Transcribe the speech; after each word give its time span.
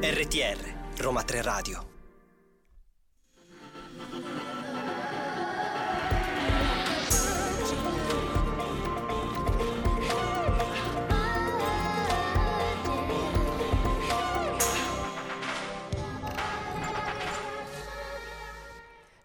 RTR, 0.00 0.72
Roma 0.96 1.22
3 1.22 1.42
Radio. 1.42 1.92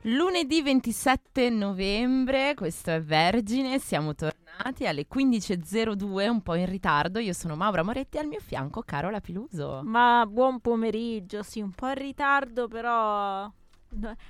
Lunedì 0.01 0.61
27 0.61 1.49
novembre, 1.49 2.55
questo 2.55 2.91
è 2.91 3.01
Vergine, 3.01 3.79
siamo 3.79 4.13
tornati 4.15 4.48
alle 4.87 5.07
15.02, 5.11 6.29
un 6.29 6.41
po' 6.41 6.55
in 6.55 6.65
ritardo. 6.65 7.19
Io 7.19 7.33
sono 7.33 7.55
Maura 7.55 7.83
Moretti 7.83 8.17
e 8.17 8.19
al 8.19 8.27
mio 8.27 8.39
fianco 8.39 8.81
Carola 8.81 9.21
Piluso. 9.21 9.81
Ma 9.83 10.25
buon 10.27 10.59
pomeriggio, 10.59 11.43
sì, 11.43 11.61
un 11.61 11.71
po' 11.71 11.87
in 11.87 11.95
ritardo, 11.95 12.67
però 12.67 13.49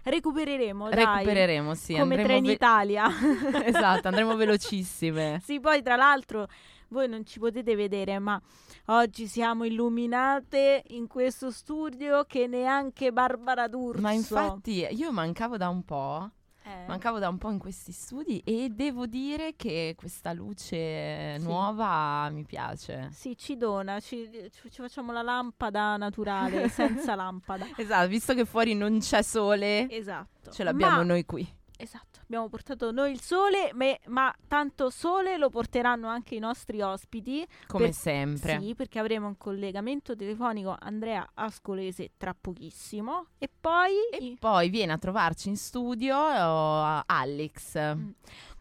recupereremo, 0.03 0.89
dai. 0.89 1.05
Recupereremo, 1.05 1.73
sì. 1.73 1.93
Come 1.93 2.15
andremo 2.15 2.27
Trenitalia. 2.27 3.07
esatto, 3.65 4.07
andremo 4.07 4.35
velocissime. 4.37 5.41
sì, 5.43 5.59
poi 5.59 5.81
tra 5.81 5.95
l'altro 5.95 6.47
voi 6.89 7.07
non 7.07 7.25
ci 7.25 7.39
potete 7.39 7.75
vedere, 7.75 8.17
ma 8.19 8.39
oggi 8.87 9.27
siamo 9.27 9.63
illuminate 9.63 10.83
in 10.87 11.07
questo 11.07 11.51
studio 11.51 12.23
che 12.25 12.47
neanche 12.47 13.11
Barbara 13.11 13.67
D'Urso. 13.67 14.01
Ma 14.01 14.11
infatti 14.11 14.87
io 14.89 15.11
mancavo 15.11 15.57
da 15.57 15.69
un 15.69 15.83
po'. 15.83 16.29
Eh. 16.69 16.85
Mancavo 16.87 17.17
da 17.19 17.29
un 17.29 17.37
po' 17.39 17.49
in 17.49 17.57
questi 17.57 17.91
studi 17.91 18.39
e 18.45 18.69
devo 18.69 19.07
dire 19.07 19.55
che 19.55 19.95
questa 19.97 20.33
luce 20.33 21.37
Sì. 21.39 21.43
nuova 21.43 22.29
mi 22.29 22.43
piace. 22.43 23.09
Sì, 23.11 23.35
ci 23.35 23.57
dona, 23.57 23.99
ci, 23.99 24.29
ci 24.51 24.81
facciamo 24.81 25.11
la 25.11 25.21
lampada 25.23 25.97
naturale, 25.97 26.67
senza 26.69 27.15
lampada. 27.15 27.65
Esatto, 27.75 28.07
visto 28.07 28.33
che 28.35 28.45
fuori 28.45 28.75
non 28.75 28.99
c'è 28.99 29.21
sole, 29.23 29.89
Esatto. 29.89 30.51
ce 30.51 30.63
l'abbiamo 30.63 30.97
Ma- 30.97 31.03
noi 31.03 31.25
qui. 31.25 31.57
Esatto, 31.81 32.19
abbiamo 32.23 32.49
portato 32.49 32.91
noi 32.91 33.11
il 33.11 33.21
sole, 33.21 33.71
me- 33.73 34.01
ma 34.07 34.35
tanto 34.49 34.89
sole 34.89 35.37
lo 35.37 35.49
porteranno 35.49 36.09
anche 36.09 36.35
i 36.35 36.39
nostri 36.39 36.81
ospiti. 36.81 37.47
Come 37.67 37.85
Per- 37.85 37.93
sempre. 37.93 38.59
Sì, 38.59 38.75
perché 38.75 38.99
avremo 38.99 39.27
un 39.27 39.37
collegamento 39.37 40.13
telefonico 40.13 40.75
Andrea 40.77 41.25
Ascolese 41.35 42.11
tra 42.17 42.35
pochissimo. 42.39 43.27
E 43.37 43.47
poi... 43.47 43.93
E 44.11 44.35
poi 44.37 44.67
viene 44.67 44.91
a 44.91 44.97
trovarci 44.97 45.47
in 45.47 45.55
studio 45.55 46.17
oh, 46.17 47.01
Alex. 47.05 47.95
Mm. 47.95 48.09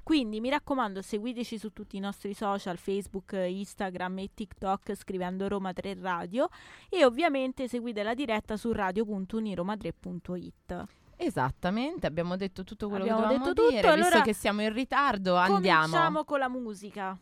Quindi 0.04 0.38
mi 0.38 0.48
raccomando, 0.48 1.02
seguiteci 1.02 1.58
su 1.58 1.72
tutti 1.72 1.96
i 1.96 2.00
nostri 2.00 2.34
social, 2.34 2.78
Facebook, 2.78 3.32
Instagram 3.32 4.18
e 4.20 4.30
TikTok 4.32 4.94
scrivendo 4.94 5.48
Roma 5.48 5.72
3 5.72 5.96
Radio 6.00 6.48
e 6.88 7.04
ovviamente 7.04 7.66
seguite 7.66 8.04
la 8.04 8.14
diretta 8.14 8.56
su 8.56 8.70
radio.uniroma3.it. 8.70 10.86
Esattamente, 11.20 12.06
abbiamo 12.06 12.36
detto 12.36 12.62
tutto 12.62 12.88
quello 12.88 13.02
Abbiamo 13.02 13.22
che 13.22 13.26
dovevamo 13.26 13.52
detto 13.52 13.60
tutto, 13.60 13.74
dire. 13.74 13.92
Visto 13.92 14.06
allora 14.06 14.22
che 14.22 14.32
siamo 14.32 14.62
in 14.62 14.72
ritardo, 14.72 15.34
andiamo. 15.34 15.80
Cominciamo 15.80 16.24
con 16.24 16.38
la 16.38 16.48
musica. 16.48 17.18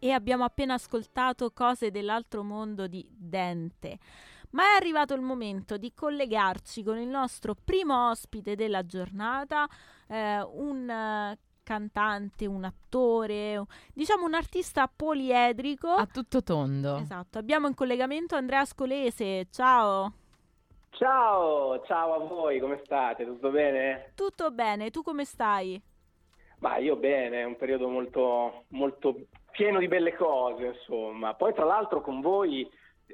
E 0.00 0.10
abbiamo 0.10 0.44
appena 0.44 0.74
ascoltato 0.74 1.50
Cose 1.52 1.90
dell'altro 1.90 2.42
mondo 2.42 2.86
di 2.86 3.06
Dente. 3.10 3.98
Ma 4.50 4.62
è 4.62 4.76
arrivato 4.76 5.12
il 5.12 5.20
momento 5.20 5.76
di 5.76 5.92
collegarci 5.92 6.82
con 6.82 6.96
il 6.96 7.08
nostro 7.08 7.54
primo 7.62 8.08
ospite 8.08 8.54
della 8.54 8.86
giornata, 8.86 9.68
eh, 10.06 10.40
un 10.40 10.88
eh, 10.88 11.38
cantante, 11.68 12.46
un 12.46 12.64
attore, 12.64 13.62
diciamo 13.92 14.24
un 14.24 14.32
artista 14.32 14.88
poliedrico. 14.88 15.88
A 15.88 16.06
tutto 16.06 16.42
tondo. 16.42 16.96
Esatto, 16.96 17.36
abbiamo 17.36 17.66
in 17.66 17.74
collegamento 17.74 18.36
Andrea 18.36 18.64
Scolese. 18.64 19.48
Ciao. 19.50 20.14
Ciao, 20.88 21.82
ciao 21.84 22.14
a 22.14 22.18
voi, 22.26 22.58
come 22.58 22.80
state? 22.84 23.26
Tutto 23.26 23.50
bene? 23.50 24.12
Tutto 24.14 24.50
bene, 24.50 24.88
tu 24.88 25.02
come 25.02 25.26
stai? 25.26 25.78
Ma 26.60 26.78
io 26.78 26.96
bene, 26.96 27.42
è 27.42 27.44
un 27.44 27.56
periodo 27.56 27.86
molto, 27.88 28.64
molto 28.68 29.26
pieno 29.50 29.78
di 29.78 29.88
belle 29.88 30.16
cose, 30.16 30.68
insomma. 30.68 31.34
Poi 31.34 31.52
tra 31.52 31.66
l'altro 31.66 32.00
con 32.00 32.22
voi 32.22 32.66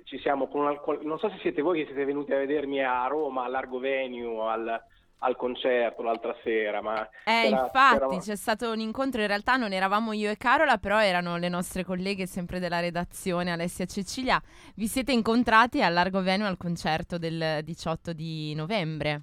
ci 0.04 0.18
siamo 0.20 0.46
con 0.46 0.80
non 1.02 1.18
so 1.18 1.28
se 1.30 1.38
siete 1.40 1.60
voi 1.60 1.80
che 1.80 1.86
siete 1.86 2.04
venuti 2.04 2.32
a 2.32 2.38
vedermi 2.38 2.84
a 2.84 3.04
Roma, 3.08 3.44
a 3.44 3.48
Largo 3.48 3.80
Venue, 3.80 4.48
al, 4.48 4.80
al 5.18 5.36
concerto 5.36 6.02
l'altra 6.02 6.36
sera, 6.42 6.82
ma 6.82 7.02
Eh, 7.24 7.44
c'era- 7.44 7.64
infatti 7.64 8.06
c'era- 8.08 8.18
c'è 8.18 8.36
stato 8.36 8.70
un 8.70 8.80
incontro, 8.80 9.20
in 9.22 9.26
realtà 9.26 9.56
non 9.56 9.72
eravamo 9.72 10.12
io 10.12 10.30
e 10.30 10.36
Carola, 10.36 10.76
però 10.78 11.00
erano 11.02 11.36
le 11.38 11.48
nostre 11.48 11.84
colleghe 11.84 12.26
sempre 12.26 12.58
della 12.58 12.80
redazione, 12.80 13.50
Alessia 13.50 13.84
e 13.84 13.88
Cecilia. 13.88 14.42
Vi 14.74 14.86
siete 14.86 15.12
incontrati 15.12 15.82
a 15.82 15.88
Largo 15.88 16.20
Venue 16.22 16.46
al 16.46 16.56
concerto 16.58 17.16
del 17.18 17.60
18 17.64 18.12
di 18.12 18.54
novembre. 18.54 19.22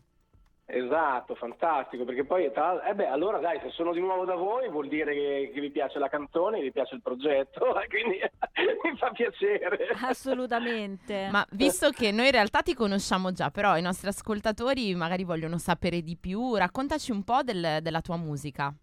Esatto, 0.74 1.36
fantastico, 1.36 2.06
perché 2.06 2.24
poi 2.24 2.50
tra 2.54 2.68
l'altro- 2.68 2.90
eh 2.90 2.96
beh, 2.96 3.08
allora 3.08 3.40
dai, 3.40 3.60
se 3.62 3.72
sono 3.72 3.92
di 3.92 4.00
nuovo 4.00 4.24
da 4.24 4.36
voi 4.36 4.70
vuol 4.70 4.88
dire 4.88 5.14
che, 5.14 5.52
che 5.54 5.60
vi 5.60 5.70
piace 5.70 6.00
la 6.00 6.08
canzone, 6.08 6.62
vi 6.62 6.72
piace 6.72 6.96
il 6.96 7.02
progetto, 7.02 7.60
quindi 7.90 8.20
mi 8.84 8.98
fa 8.98 9.12
piacere. 9.12 9.90
Assolutamente. 10.02 11.28
Ma 11.30 11.46
visto 11.52 11.90
che 11.90 12.12
noi 12.12 12.28
in 12.28 12.32
realtà 12.32 12.62
ti 12.62 12.74
conosciamo 12.74 13.34
già, 13.34 13.50
però 13.52 13.76
i 13.76 13.82
nostri 13.82 14.08
ascoltatori 14.08 14.96
magari 14.96 15.26
vogliono 15.26 15.58
sapere 15.58 16.02
di 16.02 16.16
più, 16.16 16.56
raccontaci 16.56 17.12
un 17.12 17.24
po' 17.24 17.44
del- 17.44 17.80
della 17.82 18.00
tua 18.02 18.16
musica. 18.16 18.74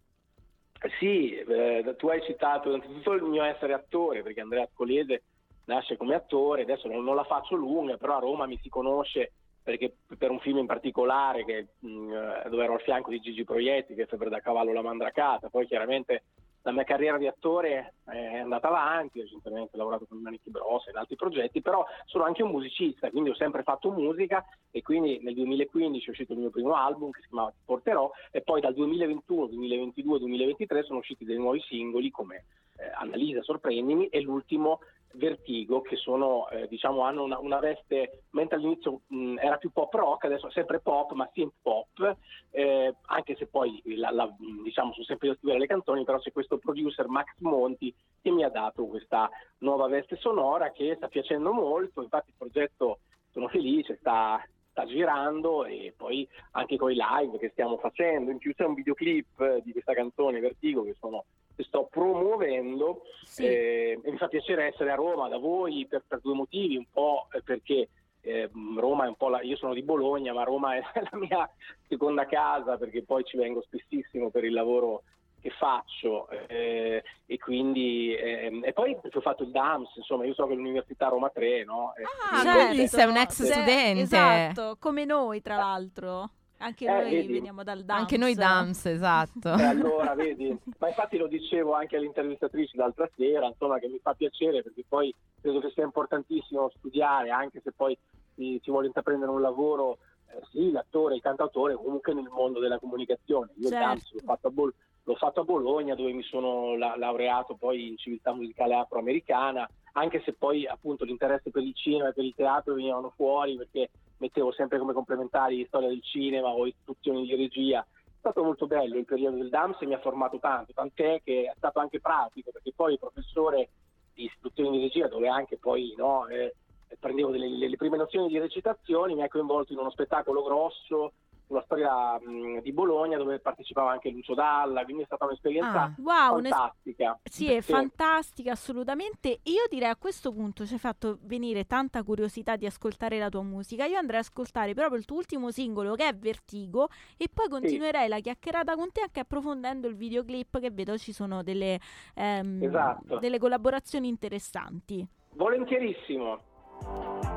Sì, 0.98 1.34
eh, 1.36 1.94
tu 1.96 2.08
hai 2.08 2.22
citato 2.22 2.68
innanzitutto 2.68 3.12
il 3.14 3.22
mio 3.22 3.42
essere 3.44 3.72
attore, 3.72 4.22
perché 4.22 4.42
Andrea 4.42 4.68
Scolese 4.74 5.22
nasce 5.64 5.96
come 5.96 6.14
attore, 6.14 6.62
adesso 6.62 6.86
non, 6.86 7.02
non 7.02 7.14
la 7.16 7.24
faccio 7.24 7.56
lunga, 7.56 7.96
però 7.96 8.16
a 8.18 8.20
Roma 8.20 8.46
mi 8.46 8.58
si 8.62 8.68
conosce 8.68 9.32
perché 9.68 9.96
per 10.16 10.30
un 10.30 10.40
film 10.40 10.56
in 10.56 10.66
particolare 10.66 11.44
che, 11.44 11.66
mh, 11.80 12.10
eh, 12.10 12.48
dove 12.48 12.64
ero 12.64 12.72
al 12.72 12.80
fianco 12.80 13.10
di 13.10 13.20
Gigi 13.20 13.44
Proietti, 13.44 13.94
che 13.94 14.04
è 14.04 14.06
Febbre 14.06 14.30
da 14.30 14.40
cavallo 14.40 14.72
la 14.72 14.80
mandracata, 14.80 15.50
poi 15.50 15.66
chiaramente 15.66 16.22
la 16.62 16.72
mia 16.72 16.84
carriera 16.84 17.18
di 17.18 17.26
attore 17.26 17.96
è 18.06 18.38
andata 18.38 18.68
avanti, 18.68 19.20
recentemente 19.20 19.72
ho 19.74 19.78
lavorato 19.78 20.06
con 20.06 20.22
Manichi 20.22 20.48
Bros 20.48 20.86
e 20.86 20.92
altri 20.94 21.16
progetti, 21.16 21.60
però 21.60 21.84
sono 22.06 22.24
anche 22.24 22.42
un 22.42 22.50
musicista, 22.50 23.10
quindi 23.10 23.28
ho 23.28 23.34
sempre 23.34 23.62
fatto 23.62 23.90
musica 23.90 24.42
e 24.70 24.80
quindi 24.80 25.20
nel 25.20 25.34
2015 25.34 26.06
è 26.06 26.10
uscito 26.10 26.32
il 26.32 26.38
mio 26.38 26.50
primo 26.50 26.74
album 26.74 27.10
che 27.10 27.20
si 27.20 27.28
chiamava 27.28 27.50
Ti 27.50 27.62
porterò 27.66 28.10
e 28.30 28.40
poi 28.40 28.62
dal 28.62 28.72
2021, 28.72 29.48
2022, 29.48 30.18
2023 30.18 30.82
sono 30.84 31.00
usciti 31.00 31.26
dei 31.26 31.36
nuovi 31.36 31.60
singoli 31.60 32.10
come 32.10 32.46
eh, 32.78 32.90
Annalisa 32.94 33.42
Sorprendimi 33.42 34.06
e 34.06 34.22
l'ultimo 34.22 34.80
Vertigo 35.14 35.80
che 35.80 35.96
sono 35.96 36.48
eh, 36.50 36.68
diciamo 36.68 37.02
hanno 37.02 37.24
una, 37.24 37.38
una 37.38 37.58
veste 37.58 38.24
mentre 38.30 38.56
all'inizio 38.56 39.00
mh, 39.06 39.36
era 39.38 39.56
più 39.56 39.70
pop 39.70 39.92
rock 39.94 40.24
adesso 40.24 40.48
è 40.48 40.50
sempre 40.52 40.80
pop 40.80 41.12
ma 41.12 41.28
synth 41.32 41.54
pop 41.62 42.16
eh, 42.50 42.94
anche 43.06 43.34
se 43.36 43.46
poi 43.46 43.82
la, 43.96 44.10
la- 44.10 44.32
diciamo 44.62 44.92
sono 44.92 45.04
sempre 45.04 45.28
io 45.28 45.32
a 45.32 45.36
scrivere 45.36 45.60
le 45.60 45.66
canzoni 45.66 46.04
però 46.04 46.18
c'è 46.18 46.30
questo 46.30 46.58
producer 46.58 47.08
Max 47.08 47.32
Monti 47.38 47.92
che 48.20 48.30
mi 48.30 48.44
ha 48.44 48.50
dato 48.50 48.86
questa 48.86 49.28
nuova 49.58 49.88
veste 49.88 50.16
sonora 50.16 50.70
che 50.70 50.94
sta 50.96 51.08
piacendo 51.08 51.52
molto. 51.52 52.02
Infatti 52.02 52.30
il 52.30 52.36
progetto 52.36 53.00
sono 53.30 53.48
felice 53.48 53.96
sta 54.00 54.42
sta 54.70 54.86
girando 54.86 55.64
e 55.64 55.92
poi 55.96 56.28
anche 56.52 56.76
con 56.76 56.92
i 56.92 56.96
live 56.96 57.38
che 57.38 57.48
stiamo 57.50 57.78
facendo. 57.78 58.30
In 58.30 58.38
più 58.38 58.54
c'è 58.54 58.64
un 58.64 58.74
videoclip 58.74 59.40
eh, 59.40 59.60
di 59.64 59.72
questa 59.72 59.94
canzone 59.94 60.38
Vertigo 60.40 60.84
che 60.84 60.94
sono 61.00 61.24
sto 61.64 61.88
promuovendo 61.90 63.02
Sì. 63.24 63.44
eh, 63.44 64.00
e 64.02 64.10
mi 64.10 64.16
fa 64.16 64.28
piacere 64.28 64.66
essere 64.66 64.90
a 64.90 64.94
Roma 64.96 65.28
da 65.28 65.38
voi 65.38 65.86
per, 65.88 66.02
per 66.06 66.20
due 66.20 66.34
motivi, 66.34 66.76
un 66.76 66.86
po' 66.92 67.28
eh, 67.32 67.42
perché 67.42 67.88
eh, 68.20 68.50
Roma 68.76 69.04
è 69.04 69.08
un 69.08 69.16
po' 69.16 69.28
la, 69.28 69.40
io 69.42 69.56
sono 69.56 69.74
di 69.74 69.82
Bologna, 69.82 70.32
ma 70.32 70.42
Roma 70.42 70.76
è 70.76 70.82
la 71.10 71.18
mia 71.18 71.50
seconda 71.88 72.26
casa 72.26 72.76
perché 72.76 73.02
poi 73.02 73.24
ci 73.24 73.36
vengo 73.36 73.62
spessissimo 73.62 74.30
per 74.30 74.44
il 74.44 74.52
lavoro 74.52 75.02
che 75.40 75.50
faccio 75.50 76.28
eh, 76.48 77.00
e 77.24 77.38
quindi 77.38 78.12
ehm, 78.12 78.64
e 78.64 78.72
poi 78.72 78.96
ho 79.00 79.20
fatto 79.20 79.44
il 79.44 79.50
DAMS, 79.52 79.94
insomma 79.94 80.24
io 80.24 80.34
so 80.34 80.48
che 80.48 80.54
l'Università 80.54 81.06
Roma 81.06 81.30
3, 81.30 81.62
no? 81.64 81.94
Eh, 81.96 82.02
Ah, 82.32 82.42
Certo. 82.42 82.66
quindi 82.66 82.86
sei 82.88 83.06
un 83.06 83.16
ex 83.16 83.42
studente. 83.44 84.00
Esatto, 84.00 84.76
come 84.80 85.04
noi 85.04 85.40
tra 85.40 85.54
l'altro. 85.56 86.28
Anche 86.60 86.86
Eh, 86.86 86.90
noi 86.90 87.10
vedi. 87.10 87.32
veniamo 87.32 87.62
dal 87.62 87.84
DAMS. 87.84 88.00
Anche 88.00 88.16
noi 88.16 88.34
DAMS, 88.34 88.86
esatto. 88.86 89.54
E 89.56 89.62
allora, 89.62 90.14
vedi, 90.16 90.56
ma 90.78 90.88
infatti 90.88 91.16
lo 91.16 91.28
dicevo 91.28 91.72
anche 91.74 91.96
alle 91.96 92.06
intervistatrici 92.06 92.76
l'altra 92.76 93.08
sera, 93.16 93.46
insomma, 93.46 93.78
che 93.78 93.88
mi 93.88 93.98
fa 94.02 94.14
piacere 94.14 94.62
perché 94.62 94.84
poi 94.88 95.14
credo 95.40 95.60
che 95.60 95.70
sia 95.70 95.84
importantissimo 95.84 96.68
studiare, 96.76 97.30
anche 97.30 97.60
se 97.62 97.70
poi 97.72 97.96
si, 98.34 98.60
si 98.62 98.70
vuole 98.70 98.86
intraprendere 98.88 99.30
un 99.30 99.40
lavoro, 99.40 99.98
eh, 100.30 100.40
sì, 100.50 100.70
l'attore, 100.72 101.14
il 101.14 101.22
cantautore, 101.22 101.74
comunque 101.74 102.12
nel 102.12 102.28
mondo 102.28 102.58
della 102.58 102.78
comunicazione. 102.80 103.52
Io 103.58 103.68
il 103.68 103.72
Certo. 103.74 103.86
dance 103.86 104.08
l'ho 104.14 104.20
fatto 104.24 104.46
a, 104.48 104.50
Bol- 104.50 104.74
l'ho 105.04 105.14
fatto 105.14 105.40
a 105.40 105.44
Bologna 105.44 105.94
dove 105.94 106.12
mi 106.12 106.22
sono 106.24 106.76
la- 106.76 106.96
laureato 106.96 107.54
poi 107.54 107.86
in 107.88 107.96
civiltà 107.98 108.32
musicale 108.34 108.74
afroamericana, 108.74 109.68
anche 109.98 110.22
se 110.24 110.32
poi 110.32 110.66
appunto 110.66 111.04
l'interesse 111.04 111.50
per 111.50 111.62
il 111.62 111.74
cinema 111.74 112.08
e 112.08 112.12
per 112.12 112.24
il 112.24 112.34
teatro 112.34 112.74
venivano 112.74 113.12
fuori 113.14 113.56
perché 113.56 113.90
mettevo 114.18 114.52
sempre 114.52 114.78
come 114.78 114.92
complementari 114.92 115.64
storia 115.66 115.88
del 115.88 116.02
cinema 116.02 116.48
o 116.48 116.66
istruzioni 116.66 117.26
di 117.26 117.34
regia. 117.34 117.80
È 117.80 118.18
stato 118.18 118.42
molto 118.42 118.66
bello 118.66 118.96
il 118.96 119.04
periodo 119.04 119.36
del 119.36 119.48
DAMS 119.48 119.80
e 119.80 119.86
mi 119.86 119.94
ha 119.94 120.00
formato 120.00 120.38
tanto, 120.38 120.72
tant'è 120.72 121.20
che 121.22 121.44
è 121.44 121.54
stato 121.56 121.78
anche 121.78 122.00
pratico 122.00 122.50
perché 122.50 122.72
poi 122.74 122.92
il 122.92 122.98
professore 122.98 123.70
di 124.12 124.24
istruzioni 124.24 124.76
di 124.76 124.82
regia 124.82 125.06
dove 125.06 125.28
anche 125.28 125.56
poi 125.56 125.94
no, 125.96 126.26
eh, 126.26 126.54
prendevo 126.98 127.30
delle, 127.30 127.68
le 127.68 127.76
prime 127.76 127.96
nozioni 127.96 128.28
di 128.28 128.38
recitazione, 128.38 129.14
mi 129.14 129.22
ha 129.22 129.28
coinvolto 129.28 129.72
in 129.72 129.78
uno 129.78 129.90
spettacolo 129.90 130.42
grosso 130.42 131.12
una 131.48 131.62
storia 131.64 132.18
mh, 132.20 132.60
di 132.62 132.72
Bologna 132.72 133.16
dove 133.18 133.40
partecipava 133.40 133.90
anche 133.90 134.10
Lucio 134.10 134.34
Dalla, 134.34 134.84
quindi 134.84 135.02
è 135.02 135.06
stata 135.06 135.24
un'esperienza 135.24 135.82
Ah, 135.82 135.92
wow, 135.98 136.38
un'es- 136.38 136.54
fantastica. 136.54 137.18
Sì, 137.22 137.50
è 137.52 137.60
Sì. 137.60 137.72
fantastica, 137.72 138.52
assolutamente. 138.52 139.40
Io 139.44 139.62
direi 139.68 139.90
a 139.90 139.96
questo 139.96 140.32
punto 140.32 140.66
ci 140.66 140.74
hai 140.74 140.78
fatto 140.78 141.18
venire 141.22 141.66
tanta 141.66 142.02
curiosità 142.02 142.56
di 142.56 142.66
ascoltare 142.66 143.18
la 143.18 143.28
tua 143.28 143.42
musica. 143.42 143.84
Io 143.86 143.98
andrei 143.98 144.20
ad 144.20 144.26
ascoltare 144.26 144.74
proprio 144.74 144.98
il 144.98 145.04
tuo 145.04 145.16
ultimo 145.16 145.50
singolo 145.50 145.94
che 145.94 146.08
è 146.08 146.14
Vertigo 146.14 146.88
e 147.16 147.28
poi 147.32 147.48
continuerei 147.48 148.08
la 148.08 148.20
chiacchierata 148.20 148.74
con 148.74 148.90
te 148.92 149.02
anche 149.02 149.20
approfondendo 149.20 149.88
il 149.88 149.96
videoclip 149.96 150.58
che 150.60 150.70
vedo 150.70 150.96
ci 150.98 151.12
sono 151.12 151.42
delle, 151.42 151.78
ehm, 152.14 152.62
Esatto. 152.62 153.18
delle 153.18 153.38
collaborazioni 153.38 154.08
interessanti. 154.08 155.06
Volentierissimo. 155.34 157.36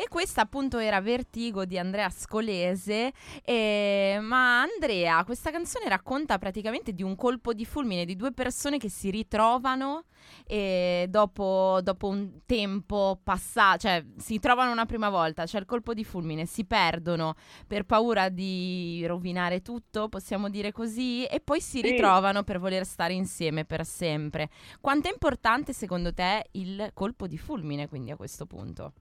E 0.00 0.08
questa 0.08 0.40
appunto 0.40 0.78
era 0.78 0.98
Vertigo 1.02 1.66
di 1.66 1.76
Andrea 1.76 2.08
Scolese. 2.08 3.12
eh, 3.44 4.18
ma 4.22 4.62
Andrea, 4.62 5.22
questa 5.24 5.50
canzone 5.50 5.90
racconta 5.90 6.38
praticamente 6.38 6.94
di 6.94 7.02
un 7.02 7.14
colpo 7.16 7.52
di 7.52 7.66
fulmine 7.66 8.06
di 8.06 8.16
due 8.16 8.32
persone 8.32 8.78
che 8.78 8.88
si 8.88 9.10
ritrovano 9.10 10.04
e 10.46 11.04
dopo, 11.10 11.80
dopo 11.82 12.08
un 12.08 12.40
tempo 12.46 13.20
passato, 13.22 13.80
cioè 13.80 14.02
si 14.16 14.38
trovano 14.38 14.72
una 14.72 14.86
prima 14.86 15.10
volta, 15.10 15.44
c'è 15.44 15.58
il 15.58 15.66
colpo 15.66 15.92
di 15.92 16.02
fulmine, 16.02 16.46
si 16.46 16.64
perdono 16.64 17.34
per 17.66 17.84
paura 17.84 18.30
di 18.30 19.04
rovinare 19.06 19.60
tutto, 19.60 20.08
possiamo 20.08 20.48
dire 20.48 20.72
così, 20.72 21.26
e 21.26 21.40
poi 21.40 21.60
si 21.60 21.80
Sì. 21.80 21.90
ritrovano 21.90 22.42
per 22.42 22.58
voler 22.58 22.86
stare 22.86 23.12
insieme 23.12 23.66
per 23.66 23.84
sempre. 23.84 24.48
Quanto 24.80 25.08
è 25.08 25.12
importante 25.12 25.74
secondo 25.74 26.14
te 26.14 26.46
il 26.52 26.90
colpo 26.94 27.26
di 27.26 27.36
fulmine 27.36 27.86
quindi 27.86 28.10
a 28.12 28.16
questo 28.16 28.46
punto? 28.46 28.92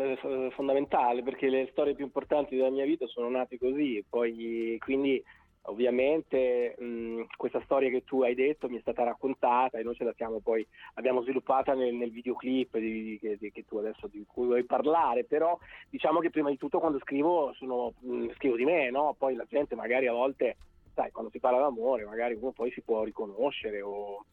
Eh, 0.00 0.50
fondamentale 0.52 1.22
perché 1.22 1.50
le 1.50 1.68
storie 1.70 1.94
più 1.94 2.04
importanti 2.06 2.56
della 2.56 2.70
mia 2.70 2.86
vita 2.86 3.06
sono 3.06 3.28
nate 3.28 3.58
così, 3.58 4.02
poi 4.08 4.78
quindi 4.80 5.22
ovviamente 5.66 6.74
mh, 6.78 7.24
questa 7.36 7.60
storia 7.64 7.90
che 7.90 8.02
tu 8.02 8.22
hai 8.22 8.34
detto 8.34 8.70
mi 8.70 8.78
è 8.78 8.80
stata 8.80 9.04
raccontata 9.04 9.78
e 9.78 9.82
noi 9.82 9.94
ce 9.94 10.04
la 10.04 10.14
siamo 10.14 10.40
poi 10.40 10.66
abbiamo 10.94 11.20
sviluppata 11.22 11.74
nel, 11.74 11.94
nel 11.94 12.10
videoclip 12.10 12.78
di, 12.78 13.18
che, 13.20 13.36
di- 13.38 13.52
che 13.52 13.64
tu 13.64 13.76
adesso 13.76 14.06
di 14.06 14.24
cui 14.26 14.46
vuoi 14.46 14.64
parlare, 14.64 15.24
però 15.24 15.58
diciamo 15.90 16.20
che 16.20 16.30
prima 16.30 16.48
di 16.48 16.56
tutto 16.56 16.80
quando 16.80 16.98
scrivo 17.00 17.52
sono, 17.54 17.92
mh, 18.00 18.30
scrivo 18.36 18.56
di 18.56 18.64
me, 18.64 18.90
no? 18.90 19.14
Poi 19.18 19.34
la 19.34 19.44
gente 19.46 19.74
magari 19.74 20.06
a 20.06 20.12
volte, 20.12 20.56
sai, 20.94 21.10
quando 21.10 21.30
si 21.30 21.38
parla 21.38 21.60
d'amore, 21.60 22.06
magari 22.06 22.34
uno 22.34 22.52
poi 22.52 22.70
si 22.72 22.80
può 22.80 23.04
riconoscere 23.04 23.82
o 23.82 24.24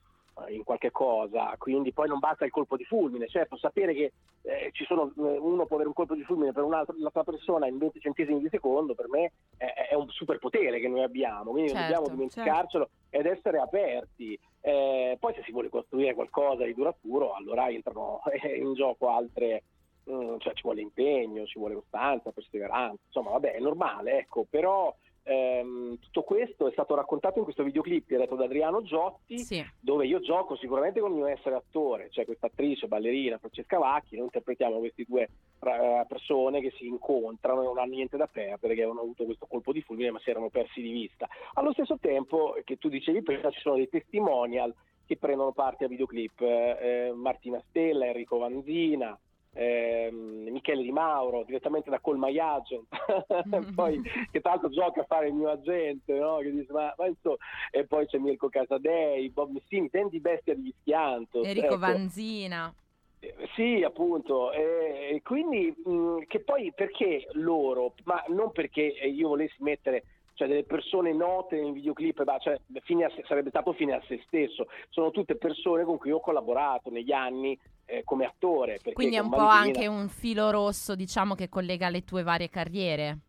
in 0.47 0.63
qualche 0.63 0.91
cosa, 0.91 1.53
quindi 1.57 1.91
poi 1.91 2.07
non 2.07 2.19
basta 2.19 2.45
il 2.45 2.51
colpo 2.51 2.77
di 2.77 2.85
fulmine, 2.85 3.27
certo 3.27 3.57
sapere 3.57 3.93
che 3.93 4.11
eh, 4.43 4.69
ci 4.71 4.85
sono, 4.85 5.11
eh, 5.17 5.37
uno 5.37 5.65
può 5.65 5.75
avere 5.75 5.89
un 5.89 5.93
colpo 5.93 6.15
di 6.15 6.23
fulmine 6.23 6.53
per 6.53 6.63
un'altra 6.63 7.23
persona 7.23 7.67
in 7.67 7.77
20 7.77 7.99
centesimi 7.99 8.39
di 8.39 8.49
secondo, 8.49 8.95
per 8.95 9.07
me 9.09 9.31
è, 9.57 9.87
è 9.89 9.95
un 9.95 10.09
superpotere 10.09 10.79
che 10.79 10.87
noi 10.87 11.03
abbiamo, 11.03 11.51
quindi 11.51 11.73
non 11.73 11.81
Certo, 11.81 11.93
dobbiamo 11.93 12.15
dimenticarcelo 12.15 12.89
ed 13.09 13.25
essere 13.25 13.59
aperti. 13.59 14.39
Eh, 14.61 15.17
poi 15.19 15.33
se 15.33 15.43
si 15.43 15.51
vuole 15.51 15.69
costruire 15.69 16.13
qualcosa 16.13 16.63
di 16.63 16.73
duraturo, 16.73 17.33
allora 17.33 17.69
entrano 17.69 18.21
in 18.57 18.73
gioco 18.73 19.09
altre, 19.09 19.63
mm, 20.09 20.37
cioè 20.39 20.53
ci 20.53 20.63
vuole 20.63 20.81
impegno, 20.81 21.45
ci 21.45 21.59
vuole 21.59 21.75
costanza, 21.75 22.31
perseveranza, 22.31 23.01
insomma 23.05 23.31
vabbè 23.31 23.53
è 23.53 23.59
normale, 23.59 24.19
ecco, 24.19 24.45
però 24.49 24.93
ehm, 25.29 25.99
tutto 25.99 26.23
questo 26.23 26.67
è 26.67 26.71
stato 26.71 26.95
raccontato 26.95 27.37
in 27.37 27.43
questo 27.43 27.63
videoclip 27.63 28.07
diretto 28.07 28.35
da 28.35 28.45
Adriano 28.45 28.81
Giotti, 28.81 29.37
Sì. 29.39 29.63
dove 29.79 30.07
io 30.07 30.19
gioco 30.19 30.55
sicuramente 30.55 30.99
con 30.99 31.11
il 31.11 31.17
mio 31.17 31.27
essere 31.27 31.55
attore, 31.55 32.09
cioè 32.09 32.25
questa 32.25 32.47
attrice 32.47 32.87
ballerina 32.87 33.37
Francesca 33.37 33.77
Vacchi, 33.77 34.15
noi 34.15 34.25
interpretiamo 34.25 34.79
queste 34.79 35.05
due 35.07 35.29
eh, 35.61 36.05
persone 36.07 36.61
che 36.61 36.71
si 36.77 36.87
incontrano 36.87 37.61
e 37.61 37.65
non 37.65 37.77
hanno 37.77 37.93
niente 37.93 38.17
da 38.17 38.27
perdere, 38.27 38.73
che 38.73 38.81
avevano 38.81 39.01
avuto 39.01 39.25
questo 39.25 39.45
colpo 39.45 39.71
di 39.71 39.81
fulmine 39.81 40.11
ma 40.11 40.19
si 40.19 40.29
erano 40.29 40.49
persi 40.49 40.81
di 40.81 40.91
vista. 40.91 41.27
Allo 41.53 41.71
stesso 41.73 41.97
tempo, 41.99 42.55
che 42.63 42.77
tu 42.77 42.89
dicevi 42.89 43.21
prima, 43.21 43.51
ci 43.51 43.59
sono 43.59 43.75
dei 43.75 43.89
testimonial 43.89 44.73
che 45.05 45.17
prendono 45.17 45.51
parte 45.51 45.85
a 45.85 45.87
videoclip, 45.87 46.41
eh, 46.41 46.77
eh, 46.79 47.11
Martina 47.13 47.61
Stella, 47.69 48.05
Enrico 48.05 48.37
Vanzina, 48.37 49.17
ehm, 49.59 50.47
Michele 50.49 50.81
Di 50.81 50.91
Mauro 50.91 51.43
direttamente 51.43 51.89
da 51.89 51.99
Colmaiaggio 51.99 52.85
poi 53.75 54.01
che 54.31 54.39
tra 54.39 54.51
l'altro 54.51 54.69
gioca 54.69 55.01
a 55.01 55.05
fare 55.05 55.27
il 55.27 55.33
mio 55.33 55.49
agente 55.49 56.13
no? 56.17 56.37
che 56.37 56.51
dice 56.51 56.71
ma, 56.71 56.93
ma 56.97 57.07
insomma 57.07 57.37
e 57.71 57.85
poi 57.85 58.05
c'è 58.07 58.17
Mirko 58.17 58.49
Casadei 58.49 59.29
Bob 59.29 59.51
Messini 59.51 59.89
Tendi 59.89 60.19
Bestia 60.19 60.55
di 60.55 60.73
Schianto 60.79 61.43
Enrico 61.43 61.67
ecco. 61.67 61.77
Vanzina. 61.77 62.73
Eh, 63.19 63.33
Sì, 63.55 63.83
appunto, 63.83 64.51
e 64.53 65.09
e 65.11 65.21
quindi 65.23 65.73
mh, 65.83 66.25
che 66.27 66.41
poi 66.41 66.71
perché 66.73 67.27
loro, 67.33 67.95
ma 68.03 68.23
non 68.27 68.51
perché 68.51 68.93
eh, 68.93 69.09
io 69.09 69.29
volessi 69.29 69.55
mettere 69.59 70.03
cioè, 70.35 70.47
delle 70.47 70.63
persone 70.63 71.11
note 71.11 71.57
in 71.57 71.73
videoclip, 71.73 72.23
ma, 72.23 72.37
cioè, 72.37 72.57
se- 72.71 73.23
sarebbe 73.27 73.49
stato 73.49 73.73
fine 73.73 73.93
a 73.93 74.01
se 74.07 74.21
stesso, 74.25 74.67
sono 74.89 75.11
tutte 75.11 75.35
persone 75.35 75.83
con 75.83 75.97
cui 75.97 76.11
ho 76.11 76.21
collaborato 76.21 76.89
negli 76.89 77.11
anni 77.11 77.59
eh, 77.89 78.03
come 78.03 78.25
attore. 78.25 78.79
Quindi 78.93 79.15
è 79.15 79.19
un 79.19 79.29
po' 79.29 79.37
anche 79.37 79.87
un 79.87 80.07
filo 80.07 80.51
rosso, 80.51 80.95
diciamo, 80.95 81.35
che 81.35 81.49
collega 81.49 81.89
le 81.89 82.03
tue 82.03 82.23
varie 82.23 82.49
carriere. 82.49 83.19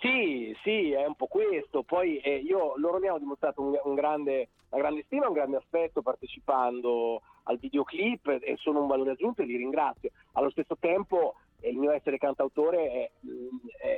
Sì, 0.00 0.56
sì, 0.62 0.92
è 0.92 1.06
un 1.06 1.14
po' 1.14 1.26
questo. 1.26 1.82
Poi 1.82 2.18
eh, 2.18 2.36
io, 2.36 2.74
loro 2.76 2.98
mi 2.98 3.08
hanno 3.08 3.18
dimostrato 3.18 3.60
un, 3.60 3.78
un 3.84 3.94
grande, 3.94 4.48
una 4.70 4.80
grande 4.80 5.02
stima, 5.04 5.26
un 5.26 5.34
grande 5.34 5.56
affetto 5.56 6.00
partecipando 6.02 7.20
al 7.44 7.58
videoclip 7.58 8.28
e 8.40 8.56
sono 8.58 8.80
un 8.80 8.86
valore 8.86 9.12
aggiunto 9.12 9.42
e 9.42 9.44
li 9.44 9.56
ringrazio. 9.56 10.10
Allo 10.32 10.50
stesso 10.50 10.76
tempo 10.78 11.34
eh, 11.60 11.68
il 11.70 11.76
mio 11.76 11.90
essere 11.90 12.16
cantautore 12.16 12.90
è, 12.90 13.10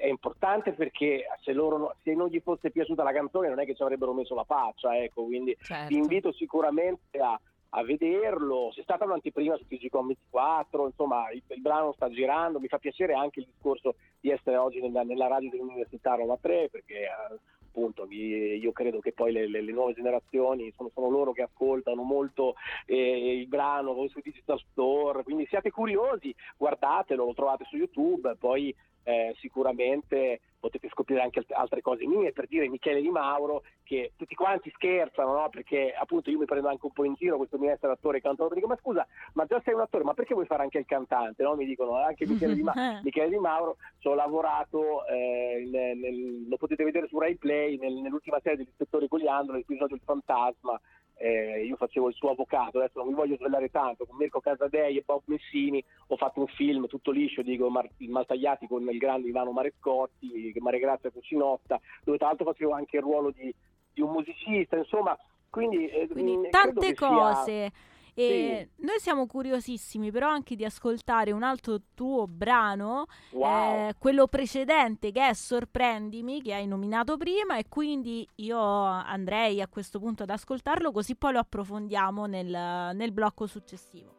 è- 0.01 0.07
importante 0.09 0.73
perché 0.73 1.25
se, 1.43 1.53
loro 1.53 1.95
se 2.03 2.15
non 2.15 2.29
gli 2.29 2.41
fosse 2.41 2.71
piaciuta 2.71 3.03
la 3.03 3.13
canzone 3.13 3.49
non 3.49 3.61
è 3.61 3.65
che 3.65 3.75
ci 3.75 3.83
avrebbero 3.83 4.13
messo 4.13 4.35
la 4.35 4.45
faccia, 4.45 4.97
ecco, 4.97 5.25
quindi 5.25 5.57
Certo. 5.61 5.87
vi 5.89 5.97
invito 5.97 6.33
sicuramente 6.33 7.19
a, 7.19 7.41
a 7.75 7.83
vederlo. 7.85 8.71
C'è 8.73 8.83
stata 8.83 9.05
un'anteprima 9.05 9.57
su 9.57 9.67
TGCOM 9.67 10.07
24, 10.09 10.87
insomma 10.87 11.31
il, 11.31 11.43
il 11.47 11.61
brano 11.61 11.93
sta 11.93 12.09
girando, 12.11 12.61
mi 12.61 12.69
fa 12.69 12.79
piacere 12.79 13.15
anche 13.15 13.41
il 13.41 13.47
discorso 13.47 13.95
di 14.21 14.31
essere 14.31 14.57
oggi 14.57 14.81
nella, 14.81 15.03
nella 15.03 15.27
radio 15.27 15.51
dell'Università 15.51 16.15
Roma 16.15 16.37
3 16.41 16.69
perché 16.71 17.03
eh, 17.03 17.39
appunto 17.73 18.07
io 18.11 18.73
credo 18.73 19.01
che 19.01 19.13
poi 19.13 19.33
le, 19.33 19.49
le- 19.49 19.63
le 19.63 19.73
nuove 19.73 19.95
generazioni 19.95 20.71
sono, 20.77 20.91
sono 20.93 21.09
loro 21.09 21.33
che 21.33 21.43
ascoltano 21.43 22.03
molto 22.03 22.55
eh, 22.85 23.39
il 23.39 23.47
brano 23.47 24.07
sui 24.09 24.21
digital 24.23 24.61
store, 24.71 25.23
quindi 25.23 25.47
siate 25.47 25.71
curiosi, 25.71 26.35
guardatelo, 26.59 27.25
lo 27.25 27.35
trovate 27.35 27.65
su 27.65 27.77
YouTube, 27.77 28.37
poi 28.39 28.75
eh, 29.05 29.35
sicuramente 29.41 30.41
potete 30.61 30.89
scoprire 30.91 31.21
anche 31.23 31.41
alt- 31.41 31.53
altre 31.53 31.81
cose 31.81 32.07
mie, 32.07 32.33
per 32.33 32.47
dire 32.47 32.69
Michele 32.69 33.01
Di 33.01 33.09
Mauro, 33.09 33.65
che 33.83 34.13
tutti 34.17 34.35
quanti 34.37 34.71
scherzano, 34.71 35.33
no? 35.35 35.49
perché 35.49 35.93
appunto 35.93 36.31
io 36.31 36.39
mi 36.39 36.45
prendo 36.45 36.69
anche 36.69 36.87
un 36.87 36.93
po' 36.93 37.05
in 37.05 37.15
giro 37.15 37.37
questo 37.37 37.59
mio 37.59 37.71
essere 37.73 37.93
attore 37.93 38.19
e 38.19 38.21
cantautore, 38.21 38.55
dico 38.57 38.69
ma 38.69 38.79
scusa, 38.81 39.05
ma 39.35 39.45
già 39.45 39.61
sei 39.65 39.75
un 39.75 39.81
attore, 39.81 40.05
ma 40.05 40.15
perché 40.15 40.35
vuoi 40.35 40.47
fare 40.47 40.63
anche 40.63 40.79
il 40.79 40.87
cantante? 40.87 41.43
No? 41.43 41.57
Mi 41.57 41.65
dicono 41.65 41.97
anche 41.97 42.27
Michele 42.27 42.55
Di, 42.55 42.63
Ma- 42.63 42.73
Michele 43.03 43.29
Di 43.31 43.39
Mauro, 43.39 43.77
ci 43.99 44.07
ho 44.07 44.15
lavorato, 44.15 45.05
eh, 45.07 45.69
nel- 45.69 45.97
nel- 45.99 46.49
lo 46.49 46.57
potete 46.57 46.85
vedere 46.85 47.09
su 47.09 47.19
Rai 47.19 47.35
Play, 47.37 47.77
nel- 47.79 47.95
nell'ultima 47.95 48.39
serie 48.41 48.59
dell'ispettore 48.59 49.09
Cogliandro, 49.09 49.57
l'episodio 49.57 49.97
Il 49.97 50.03
Fantasma, 50.05 50.81
eh, 51.23 51.65
io 51.65 51.77
facevo 51.77 52.09
il 52.09 52.15
suo 52.15 52.31
avvocato, 52.31 52.79
adesso 52.79 52.99
non 52.99 53.07
mi 53.07 53.15
voglio 53.15 53.37
svelare 53.37 53.71
tanto, 53.71 54.05
con 54.07 54.17
Mirko 54.17 54.41
Casadei 54.41 54.97
e 54.97 55.05
Bob 55.07 55.23
Messini 55.27 55.83
ho 56.09 56.17
fatto 56.17 56.41
un 56.41 56.49
film 56.49 56.89
tutto 56.89 57.13
liscio, 57.13 57.43
dico, 57.43 57.71
Mar- 57.71 57.89
Maltagliati 57.99 58.67
con 58.67 58.83
il 58.91 58.99
grande 58.99 59.29
Ivano 59.29 59.53
Marescotti, 59.53 60.53
Mare 60.59 60.81
Grazia 60.81 61.11
Cucinotta, 61.11 61.81
dove 62.03 62.19
tra 62.19 62.27
l'altro 62.27 62.47
facevo 62.47 62.73
anche 62.73 62.97
il 62.97 63.03
ruolo 63.03 63.31
di, 63.31 63.55
di 63.93 64.01
un 64.01 64.11
musicista, 64.11 64.77
insomma, 64.77 65.17
quindi, 65.49 65.87
eh, 65.87 66.09
Quindi 66.09 66.33
credo 66.33 66.51
tante 66.51 66.87
che 66.89 66.97
sia- 66.97 67.73
E 68.15 68.69
Noi 68.77 68.99
siamo 68.99 69.27
curiosissimi 69.27 70.11
però 70.11 70.29
anche 70.29 70.55
di 70.55 70.65
ascoltare 70.67 71.33
un 71.33 71.43
altro 71.43 71.81
tuo 71.95 72.27
brano, 72.27 73.07
Wow. 73.31 73.89
eh, 73.89 73.95
quello 73.99 74.27
precedente 74.27 75.11
che 75.13 75.29
è 75.29 75.33
Sorprendimi, 75.35 76.43
che 76.43 76.53
hai 76.53 76.67
nominato 76.67 77.17
prima 77.17 77.57
e 77.57 77.65
quindi 77.69 78.29
io 78.37 78.61
andrei 78.61 79.63
a 79.63 79.69
questo 79.69 79.99
punto 79.99 80.25
ad 80.25 80.31
ascoltarlo 80.31 80.93
così 80.93 81.15
poi 81.17 81.33
lo 81.33 81.39
approfondiamo 81.39 82.27
nel, 82.27 82.95
nel 82.95 83.13
blocco 83.13 83.47
successivo. 83.47 84.11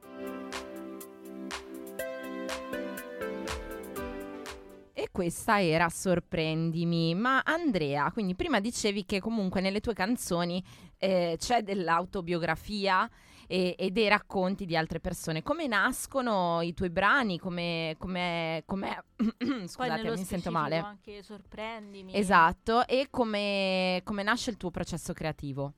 E 4.96 5.10
questa 5.12 5.62
era 5.62 5.90
Sorprendimi. 5.90 7.14
Ma 7.16 7.42
Andrea, 7.44 8.12
quindi 8.12 8.36
prima 8.36 8.60
dicevi 8.60 9.06
che 9.06 9.20
comunque 9.20 9.60
nelle 9.60 9.82
tue 9.82 9.94
canzoni 9.94 10.64
eh, 10.98 11.36
c'è 11.38 11.62
dell'autobiografia 11.62 13.10
e, 13.48 13.76
e, 13.78 13.92
dei 13.92 14.08
racconti 14.08 14.66
di 14.66 14.76
altre 14.76 15.00
persone. 15.00 15.44
Come 15.44 15.68
nascono 15.68 16.62
i 16.62 16.74
tuoi 16.74 16.90
brani? 16.90 17.38
Come, 17.38 17.96
come, 17.98 18.64
come... 18.66 19.04
scusate, 19.68 20.10
mi 20.10 20.18
sento 20.18 20.52
male. 20.52 20.78
Anche 20.78 21.24
sorprendimi. 21.24 22.16
Esatto, 22.16 22.88
e 22.88 23.08
come, 23.10 24.02
come 24.04 24.24
nasce 24.24 24.50
il 24.50 24.58
tuo 24.58 24.72
processo 24.72 25.14
creativo? 25.14 25.74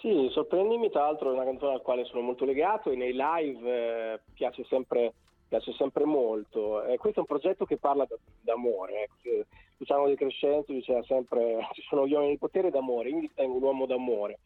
Sì, 0.00 0.28
Sorprendimi 0.30 0.90
tra 0.90 1.02
l'altro 1.02 1.30
è 1.30 1.34
una 1.34 1.44
canzone 1.44 1.72
alla 1.72 1.80
quale 1.80 2.04
sono 2.04 2.22
molto 2.22 2.44
legato 2.44 2.90
e 2.90 2.96
nei 2.96 3.12
live 3.12 4.12
eh, 4.14 4.20
piace 4.32 4.64
sempre 4.68 5.12
piace 5.48 5.72
sempre 5.72 6.04
molto. 6.04 6.84
Eh, 6.84 6.98
questo 6.98 7.18
è 7.18 7.22
un 7.22 7.26
progetto 7.26 7.64
che 7.64 7.78
parla 7.78 8.06
d'amore. 8.42 9.08
Eh. 9.22 9.46
Luciano 9.78 10.06
De 10.06 10.14
Crescenzo 10.14 10.72
diceva 10.72 11.02
sempre 11.04 11.66
ci 11.72 11.82
sono 11.88 12.06
gli 12.06 12.12
uomini 12.12 12.32
di 12.32 12.38
potere 12.38 12.70
d'amore, 12.70 13.08
io 13.08 13.16
mi 13.16 13.22
ritengo 13.22 13.56
un 13.56 13.62
uomo 13.62 13.86
d'amore. 13.86 14.38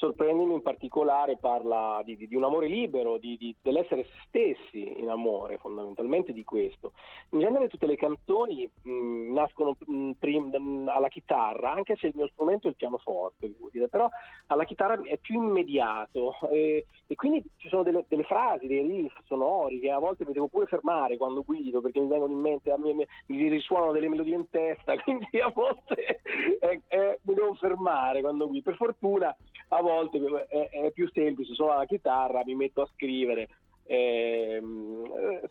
Sorprendimi 0.00 0.54
in 0.54 0.62
particolare 0.62 1.36
parla 1.36 2.00
di, 2.02 2.16
di, 2.16 2.26
di 2.26 2.34
un 2.34 2.44
amore 2.44 2.68
libero, 2.68 3.18
di, 3.18 3.54
dell'essere 3.60 4.04
se 4.04 4.12
stessi 4.28 4.98
in 4.98 5.10
amore, 5.10 5.58
fondamentalmente 5.58 6.32
di 6.32 6.42
questo. 6.42 6.92
In 7.32 7.40
genere 7.40 7.68
tutte 7.68 7.84
le 7.84 7.96
canzoni 7.96 8.66
mh, 8.82 9.34
nascono 9.34 9.76
mh, 9.78 10.12
prim, 10.12 10.88
alla 10.88 11.08
chitarra, 11.08 11.72
anche 11.72 11.96
se 11.96 12.06
il 12.06 12.12
mio 12.16 12.28
strumento 12.28 12.66
è 12.66 12.70
il 12.70 12.76
pianoforte, 12.76 13.52
però 13.90 14.08
alla 14.46 14.64
chitarra 14.64 14.98
è 15.02 15.18
più 15.18 15.34
immediato 15.34 16.34
e, 16.50 16.86
e 17.06 17.14
quindi 17.14 17.44
ci 17.58 17.68
sono 17.68 17.82
delle, 17.82 18.06
delle, 18.08 18.24
frasi, 18.24 18.68
dei 18.68 18.80
riff 18.80 19.12
sonori 19.26 19.80
che 19.80 19.90
a 19.90 19.98
volte 19.98 20.24
mi 20.24 20.32
devo 20.32 20.48
pure 20.48 20.64
fermare 20.64 21.18
quando 21.18 21.42
guido 21.42 21.82
perché 21.82 22.00
mi 22.00 22.08
vengono 22.08 22.32
in 22.32 22.40
mente, 22.40 22.74
me, 22.78 22.94
mi, 22.94 23.06
mi 23.26 23.48
risuonano 23.48 23.92
delle 23.92 24.08
melodie 24.08 24.34
in 24.34 24.48
testa, 24.48 24.96
quindi 25.04 25.40
a 25.40 25.52
volte 25.54 26.22
eh, 26.58 26.80
eh, 26.88 27.18
mi 27.24 27.34
devo 27.34 27.52
fermare 27.52 28.22
quando 28.22 28.46
guido. 28.46 28.62
Per 28.70 28.76
fortuna 28.76 29.36
a 29.68 29.82
volte 29.82 29.88
è, 30.48 30.68
è 30.70 30.90
più 30.92 31.08
semplice, 31.12 31.54
suono 31.54 31.76
la 31.76 31.86
chitarra, 31.86 32.42
mi 32.44 32.54
metto 32.54 32.82
a 32.82 32.88
scrivere. 32.94 33.48
Eh, 33.84 34.62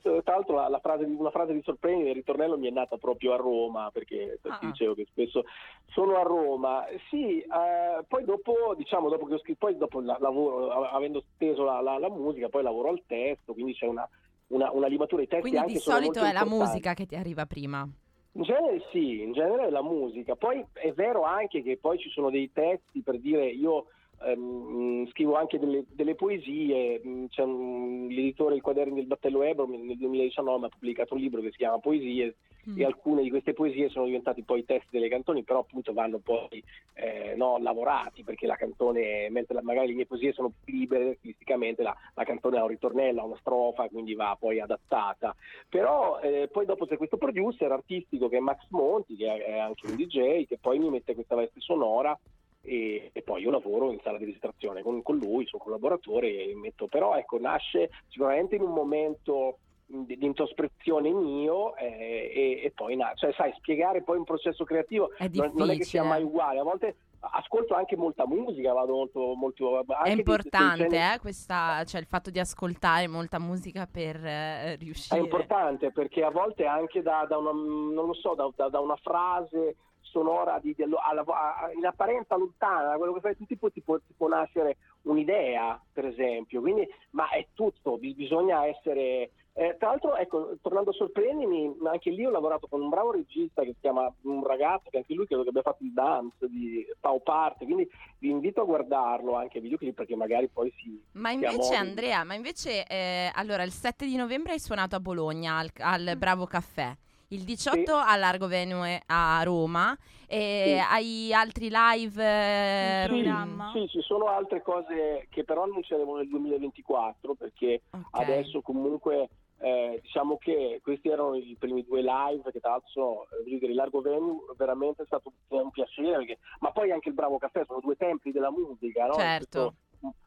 tra 0.02 0.36
l'altro 0.36 0.56
la, 0.56 0.70
la 0.70 0.80
frase, 0.80 1.04
una 1.04 1.30
frase 1.30 1.52
di 1.52 1.62
sorprendere 1.62 2.12
il 2.12 2.16
ritornello 2.16 2.58
mi 2.58 2.68
è 2.68 2.72
nata 2.72 2.96
proprio 2.96 3.34
a 3.34 3.36
Roma 3.36 3.90
perché 3.92 4.40
ah. 4.44 4.60
dicevo 4.62 4.94
che 4.94 5.06
spesso 5.10 5.44
sono 5.88 6.16
a 6.16 6.22
Roma 6.22 6.86
sì 7.10 7.40
eh, 7.40 8.06
poi 8.08 8.24
dopo 8.24 8.76
diciamo 8.78 9.10
dopo 9.10 9.26
che 9.26 9.34
ho 9.34 9.40
scritto 9.40 9.66
poi 9.66 9.76
dopo 9.76 10.00
la, 10.00 10.16
lavoro 10.22 10.72
avendo 10.72 11.22
steso 11.34 11.66
la, 11.66 11.82
la, 11.82 11.98
la, 11.98 12.10
musica 12.10 12.48
poi 12.48 12.64
lavoro 12.64 12.88
al 12.88 13.04
testo 13.06 13.52
quindi 13.52 13.74
c'è 13.74 13.88
una, 13.88 14.08
una, 14.48 14.72
una 14.72 14.88
limatura 14.88 15.22
di 15.22 15.28
testi 15.28 15.50
quindi 15.50 15.74
di 15.74 15.80
solito 15.80 16.24
è 16.24 16.32
la 16.32 16.46
musica 16.46 16.94
che 16.94 17.06
ti 17.06 17.16
arriva 17.16 17.46
prima 17.46 17.86
in 18.34 18.44
genere 18.44 18.86
sì, 18.92 19.22
in 19.22 19.34
genere 19.34 19.68
è 19.68 19.70
la 19.70 19.82
musica. 19.82 20.36
Poi 20.36 20.64
è 20.74 20.94
vero 20.94 21.24
anche 21.24 21.64
che 21.64 21.78
poi 21.78 21.98
ci 21.98 22.10
sono 22.10 22.30
dei 22.30 22.52
testi 22.54 23.02
per 23.02 23.20
dire 23.20 23.48
io 23.48 23.88
ehm, 24.26 25.08
scrivo 25.10 25.36
anche 25.36 25.60
delle, 25.60 25.86
delle 25.92 26.16
poesie, 26.16 27.02
mm, 27.06 27.26
c'è 27.28 27.44
un, 27.44 28.08
l'editore 28.10 28.56
Il 28.56 28.62
Quaderni 28.62 28.96
del 28.96 29.08
Battello 29.08 29.44
Ebro 29.44 29.66
nel 29.68 29.98
2019 29.98 30.66
ha 30.66 30.70
pubblicato 30.70 31.14
un 31.14 31.22
libro 31.22 31.42
che 31.42 31.52
si 31.52 31.58
chiama 31.58 31.80
Poesie 31.80 32.36
mm. 32.70 32.80
e 32.80 32.86
alcune 32.86 33.22
di 33.24 33.30
queste 33.30 33.54
poesie 33.54 33.90
sono 33.90 34.06
diventate 34.06 34.44
poi 34.44 34.66
testi 34.66 34.88
delle 34.92 35.10
canzoni, 35.10 35.44
però 35.44 35.60
appunto 35.60 35.94
vanno 35.94 36.20
poi 36.20 36.64
eh, 36.94 37.34
no, 37.36 37.58
lavorati 37.60 38.24
perché 38.24 38.46
la 38.46 38.56
canzone, 38.56 39.30
mentre 39.30 39.56
la, 39.56 39.62
magari 39.62 39.88
le 39.88 39.94
mie 39.94 40.06
poesie 40.06 40.34
sono 40.34 40.52
più 40.64 40.78
libere 40.78 41.16
stilisticamente, 41.18 41.84
la, 41.84 41.96
la, 42.14 42.24
canzone 42.24 42.58
ha 42.58 42.64
un 42.64 42.70
ritornello, 42.70 43.22
ha 43.22 43.26
una 43.26 43.38
strofa, 43.40 43.88
quindi 43.88 44.14
va 44.14 44.36
poi 44.40 44.60
adattata. 44.60 45.36
Però 45.68 46.20
eh, 46.20 46.50
poi 46.52 46.66
dopo 46.66 46.86
c'è 46.86 46.98
questo 46.98 47.18
producer 47.18 47.72
artistico 47.72 48.28
che 48.28 48.38
è 48.38 48.42
Max 48.42 48.66
Monti, 48.70 49.16
che 49.16 49.46
è 49.46 49.58
anche 49.58 49.88
un 49.88 49.96
DJ, 49.96 50.46
che 50.46 50.58
poi 50.60 50.80
mi 50.80 50.90
mette 50.90 51.16
questa 51.16 51.36
veste 51.36 51.60
sonora 51.60 52.18
e, 52.62 53.10
e, 53.14 53.22
poi 53.22 53.42
io 53.42 53.52
lavoro 53.52 53.92
in 53.92 54.00
sala 54.04 54.18
di 54.18 54.26
registrazione 54.26 54.82
con, 54.82 55.02
con 55.02 55.18
lui, 55.18 55.46
suo 55.46 55.60
collaboratore, 55.60 56.28
e 56.28 56.56
metto, 56.56 56.88
però 56.88 57.16
ecco, 57.16 57.40
nasce 57.40 57.90
sicuramente 58.08 58.56
in 58.56 58.62
un 58.62 58.74
momento 58.74 59.60
di, 59.86 60.18
di 60.18 60.26
introspezione 60.26 61.12
mio 61.12 61.76
eh, 61.76 62.32
e, 62.34 62.62
e, 62.64 62.72
poi 62.72 62.98
cioè, 63.16 63.34
sai, 63.34 63.54
spiegare 63.58 64.04
poi 64.04 64.18
un 64.18 64.24
processo 64.24 64.64
creativo 64.64 65.12
non, 65.32 65.52
non, 65.56 65.70
è 65.72 65.78
che 65.78 65.84
sia 65.84 66.04
mai 66.04 66.24
uguale, 66.24 66.60
a 66.60 66.64
volte 66.64 66.96
ascolto 67.20 67.74
anche 67.74 67.98
molta 67.98 68.26
musica, 68.26 68.72
vado 68.72 68.94
molto... 68.94 69.34
molto 69.36 69.84
è 70.04 70.10
importante 70.10 70.88
di, 70.88 70.96
eh, 70.96 71.18
questa, 71.20 71.84
cioè 71.86 72.00
il 72.00 72.08
fatto 72.08 72.30
di 72.30 72.40
ascoltare 72.40 73.08
molta 73.08 73.40
musica 73.40 73.88
per 73.92 74.24
eh, 74.24 74.76
riuscire... 74.76 75.20
È 75.20 75.24
importante 75.24 75.92
perché 75.92 76.24
a 76.24 76.30
volte 76.30 76.66
anche 76.66 77.02
da, 77.02 77.26
da 77.28 77.38
una, 77.38 77.52
non 77.52 78.06
lo 78.06 78.14
so, 78.14 78.36
da, 78.36 78.70
da 78.70 78.80
una 78.80 78.96
frase 78.96 79.76
sonora 80.10 80.60
di, 80.60 80.74
di, 80.76 80.84
alla, 80.84 81.24
a, 81.26 81.72
in 81.74 81.86
apparenza 81.86 82.36
lontana 82.36 82.90
da 82.90 82.98
quello 82.98 83.14
che 83.14 83.22
fai 83.22 83.38
tu, 83.38 83.46
tipo, 83.46 83.72
ti, 83.72 83.82
può, 83.82 83.98
ti 83.98 84.14
può 84.16 84.28
nascere 84.28 84.78
un'idea, 85.04 85.82
per 85.92 86.06
esempio. 86.06 86.62
Quindi, 86.62 86.88
ma 87.12 87.30
è 87.30 87.48
tutto, 87.54 87.98
bisogna 87.98 88.66
essere. 88.66 89.32
Eh, 89.54 89.76
tra 89.78 89.90
l'altro, 89.90 90.16
ecco, 90.16 90.56
tornando 90.62 90.92
a 90.92 90.94
sorprendimi, 90.94 91.76
anche 91.84 92.12
lì 92.12 92.26
ho 92.26 92.30
lavorato 92.30 92.68
con 92.68 92.82
un 92.82 92.88
bravo 92.88 93.12
regista 93.12 93.64
che 93.64 93.74
si 93.74 93.82
chiama 93.82 94.10
un 94.22 94.46
ragazzo 94.46 94.90
che 94.90 94.98
anche 94.98 95.14
lui 95.14 95.26
credo 95.26 95.44
che 95.44 95.50
abbia 95.50 95.64
fatto 95.64 95.84
il 95.84 95.92
dance 95.92 96.48
di 96.48 96.86
Pau 96.98 97.22
Parte, 97.22 97.66
quindi 97.66 97.90
vi 98.20 98.30
invito 98.30 98.62
a 98.62 98.66
guardarlo 98.66 99.36
anche 99.36 99.58
i 99.58 99.62
videoclip 99.62 99.96
perché 99.96 100.16
magari 100.16 100.48
poi 100.48 100.72
si... 100.78 101.04
Ma 101.14 101.32
invece 101.32 101.76
Andrea, 101.76 102.24
ma 102.24 102.36
invece 102.36 102.86
eh, 102.88 103.32
allora 103.34 103.64
il 103.64 103.72
7 103.72 104.06
di 104.06 104.16
novembre 104.16 104.54
hai 104.54 104.60
suonato 104.60 104.96
a 104.96 105.02
Bologna 105.02 105.58
al, 105.58 105.70
al 105.80 106.16
Bravo 106.16 106.46
Caffè 106.46 106.96
il 107.30 107.44
18 107.44 107.84
sì. 107.84 107.92
a 107.92 108.16
Largo 108.16 108.48
Venue 108.48 109.02
a 109.06 109.42
Roma. 109.44 109.98
E 110.28 110.78
sì. 110.78 110.94
Hai 110.94 111.34
altri 111.34 111.70
live 111.72 112.24
eh, 112.24 113.08
sì, 113.08 113.14
programma? 113.14 113.72
Sì, 113.74 113.88
ci 113.88 114.02
sono 114.02 114.28
altre 114.28 114.62
cose 114.62 115.28
che 115.30 115.44
però 115.44 115.64
annunceremo 115.64 116.18
nel 116.18 116.28
2024 116.28 117.34
perché 117.34 117.82
okay. 117.90 118.22
adesso 118.22 118.62
comunque 118.62 119.30
eh, 119.62 120.00
diciamo 120.04 120.38
che 120.38 120.80
questi 120.84 121.10
erano 121.10 121.36
i 121.36 121.56
primi 121.58 121.84
due 121.84 122.02
live 122.02 122.52
che 122.52 122.60
tra 122.60 122.72
l'altro 122.72 123.24
eh, 123.24 123.44
dire, 123.44 123.68
il 123.68 123.74
Largo 123.74 124.02
Venue 124.02 124.46
veramente 124.56 125.02
è 125.02 125.06
stato 125.06 125.34
un 125.48 125.72
piacere 125.72 126.18
perché, 126.18 126.38
ma 126.60 126.72
poi 126.72 126.92
anche 126.92 127.10
il 127.10 127.16
Bravo 127.16 127.40
Caffè 127.40 127.64
sono 127.66 127.80
due 127.80 127.96
templi 127.96 128.32
della 128.32 128.52
musica 128.52 129.08
no? 129.08 129.14
certo 129.16 129.74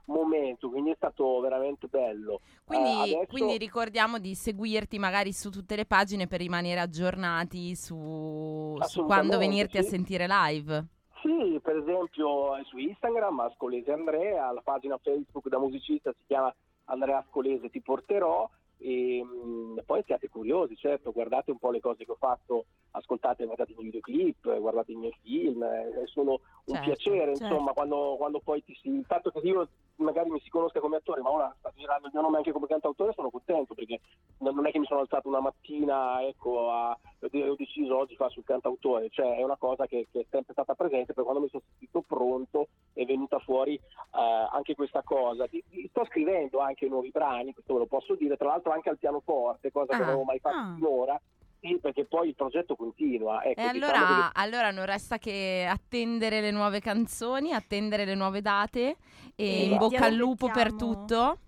momento, 0.07 0.69
quindi 0.69 0.91
è 0.91 0.95
stato 0.97 1.41
veramente 1.41 1.87
bello. 1.89 2.41
Quindi, 2.65 2.91
eh, 2.91 3.17
adesso... 3.17 3.27
quindi, 3.29 3.59
ricordiamo 3.59 4.19
di 4.19 4.35
seguirti 4.35 4.99
magari 4.99 5.33
su 5.33 5.51
tutte 5.51 5.77
le 5.77 5.87
pagine 5.87 6.27
per 6.27 6.41
rimanere 6.41 6.81
aggiornati 6.81 7.75
su, 7.75 8.77
su 8.81 9.05
quando 9.05 9.39
venirti 9.39 9.79
sì. 9.79 9.87
a 9.87 9.89
sentire 9.89 10.27
live. 10.27 10.87
Sì, 11.23 11.61
per 11.63 11.77
esempio 11.77 12.63
su 12.65 12.79
Instagram 12.79 13.41
Ascolese 13.41 13.93
Andrea, 13.93 14.51
la 14.53 14.61
pagina 14.63 14.99
Facebook 15.01 15.49
da 15.49 15.59
musicista 15.59 16.11
si 16.13 16.25
chiama 16.27 16.53
Andrea 16.87 17.19
Ascolese 17.19 17.71
ti 17.71 17.81
porterò 17.81 18.49
e 18.83 19.23
mh, 19.23 19.83
poi 19.87 20.03
siate 20.05 20.29
curiosi, 20.29 20.77
certo, 20.77 21.13
guardate 21.13 21.53
un 21.53 21.59
po' 21.59 21.71
le 21.71 21.81
cose 21.81 22.05
che 22.05 22.11
ho 22.11 22.17
fatto, 22.19 22.67
ascoltate, 22.91 23.45
guardate 23.45 23.73
i 23.73 23.75
miei 23.77 23.87
videoclip, 23.87 24.59
guardate 24.59 24.93
i 24.93 24.97
miei 24.97 25.15
film, 25.23 25.63
eh, 25.63 26.03
sono 26.07 26.33
un 26.65 26.75
certo, 26.75 26.85
piacere, 26.85 27.37
certo. 27.37 27.45
insomma, 27.45 27.73
quando, 27.73 28.17
quando, 28.19 28.41
poi 28.41 28.63
ti 28.65 28.77
si... 28.81 28.89
Il 28.89 29.05
fatto 29.07 29.31
che 29.31 29.39
io 29.47 29.69
magari 29.97 30.31
mi 30.31 30.41
si 30.41 30.51
conosca 30.51 30.81
come 30.81 30.97
attore, 30.97 31.21
ma 31.21 31.31
ora 31.31 31.55
sta 31.59 31.73
girando 31.77 32.07
il 32.07 32.13
mio 32.13 32.23
nome 32.23 32.39
anche 32.39 32.53
come 32.53 32.67
cantautore, 32.67 33.13
sono 33.13 33.31
contento 33.31 33.75
perché 33.75 34.01
non 34.39 34.67
è 34.67 34.71
che 34.73 34.79
mi 34.79 34.87
sono 34.87 35.01
alzato 35.01 35.29
una 35.29 35.41
mattina, 35.41 36.23
ecco, 36.27 36.71
a, 36.71 36.91
ho 36.91 37.55
deciso 37.57 37.97
oggi 37.97 38.17
fare 38.17 38.31
sul 38.31 38.45
cantautore, 38.45 39.09
cioè 39.11 39.37
è 39.37 39.43
una 39.43 39.57
cosa 39.57 39.87
che, 39.87 40.09
che, 40.11 40.21
è 40.21 40.27
sempre 40.29 40.53
stata 40.53 40.75
presente, 40.75 41.13
per 41.13 41.23
quando 41.23 41.43
mi 41.43 41.49
sono 41.49 41.63
sentito 41.69 42.03
pronto 42.03 42.69
è 42.93 43.05
venuta 43.05 43.39
fuori 43.39 43.75
eh, 43.75 44.49
anche 44.51 44.75
questa 44.75 45.03
cosa. 45.03 45.47
Sto 45.89 46.05
scrivendo 46.07 46.59
anche 46.59 46.89
nuovi 46.89 47.11
brani, 47.11 47.53
questo 47.53 47.75
ve 47.75 47.81
lo 47.81 47.87
posso 47.87 48.15
dire, 48.15 48.37
tra 48.37 48.49
l'altro 48.49 48.72
anche 48.73 48.89
al 48.89 48.99
pianoforte, 48.99 49.71
cosa 49.71 49.93
ah, 49.93 49.97
che 49.97 50.01
non 50.01 50.09
avevo 50.09 50.25
mai 50.25 50.39
fatto 50.39 50.57
ah. 50.57 50.75
finora. 50.75 51.21
Sì, 51.61 51.79
perché 51.81 52.07
poi 52.07 52.29
il 52.29 52.35
progetto 52.35 52.75
continua. 52.75 53.45
Ecco, 53.45 53.61
e 53.61 53.65
allora, 53.65 53.93
diciamo 53.93 54.21
che... 54.23 54.31
allora, 54.33 54.71
non 54.73 54.85
resta 54.85 55.19
che 55.19 55.65
attendere 55.69 56.41
le 56.41 56.51
nuove 56.51 56.81
canzoni, 56.81 57.53
attendere 57.53 58.05
le 58.05 58.17
nuove 58.17 58.41
date 58.41 58.97
e 59.37 59.67
in 59.67 59.77
bocca 59.77 60.07
al 60.07 60.15
lupo 60.15 60.51
per 60.51 60.75
tutto. 60.75 61.39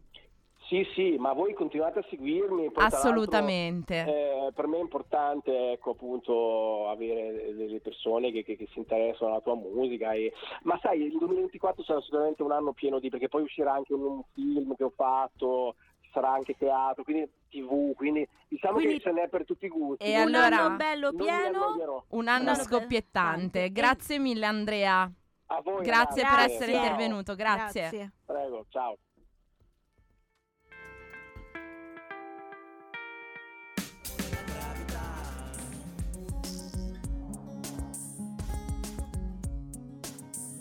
Sì, 0.67 0.87
sì, 0.95 1.17
ma 1.19 1.33
voi 1.33 1.53
continuate 1.53 1.99
a 1.99 2.07
seguirmi. 2.09 2.71
Poi, 2.71 2.85
Assolutamente. 2.85 4.05
Eh, 4.05 4.53
per 4.55 4.67
me 4.67 4.79
è 4.79 4.81
importante 4.81 5.73
ecco, 5.73 5.91
appunto, 5.91 6.89
avere 6.89 7.55
delle 7.55 7.81
persone 7.81 8.33
che, 8.33 8.43
che, 8.45 8.57
che, 8.57 8.69
si 8.73 8.79
interessano 8.79 9.33
alla 9.33 9.41
tua 9.41 9.55
musica. 9.57 10.13
E... 10.13 10.33
Ma 10.63 10.79
sai, 10.81 11.03
il 11.03 11.19
2024 11.19 11.83
sarà 11.83 12.01
sicuramente 12.01 12.43
un 12.43 12.53
anno 12.53 12.73
pieno 12.73 12.99
di... 12.99 13.11
perché 13.11 13.29
poi 13.29 13.43
uscirà 13.43 13.75
anche 13.75 13.93
un, 13.93 14.05
un 14.05 14.23
film 14.33 14.75
che 14.75 14.85
ho 14.85 14.93
fatto, 14.95 15.75
sarà 16.15 16.33
anche 16.33 16.55
teatro, 16.57 17.03
quindi 17.03 17.29
tv, 17.51 17.93
quindi 17.95 18.27
diciamo 18.49 18.75
quindi, 18.75 18.95
che 18.95 19.01
ce 19.01 19.13
n'è 19.13 19.29
per 19.29 19.45
tutti 19.45 19.67
i 19.67 19.69
gusti. 19.69 20.05
E 20.05 20.15
allora, 20.15 20.63
anno 20.63 20.77
bello 20.77 21.13
pieno, 21.13 22.05
un 22.11 22.29
anno 22.29 22.53
bello 22.53 22.63
scoppiettante. 22.63 23.61
Bello. 23.61 23.73
Grazie 23.73 24.19
mille 24.19 24.47
Andrea. 24.47 25.11
A 25.47 25.61
voi. 25.61 25.83
Grazie, 25.83 26.23
grazie. 26.23 26.25
per 26.25 26.39
essere 26.39 26.73
ciao. 26.73 26.83
intervenuto, 26.83 27.35
grazie. 27.35 27.81
grazie. 27.81 28.13
Prego, 28.25 28.67
ciao. 28.71 28.97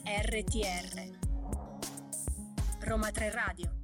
RTR 0.05 1.21
Roma 2.81 3.09
3 3.09 3.31
Radio 3.31 3.82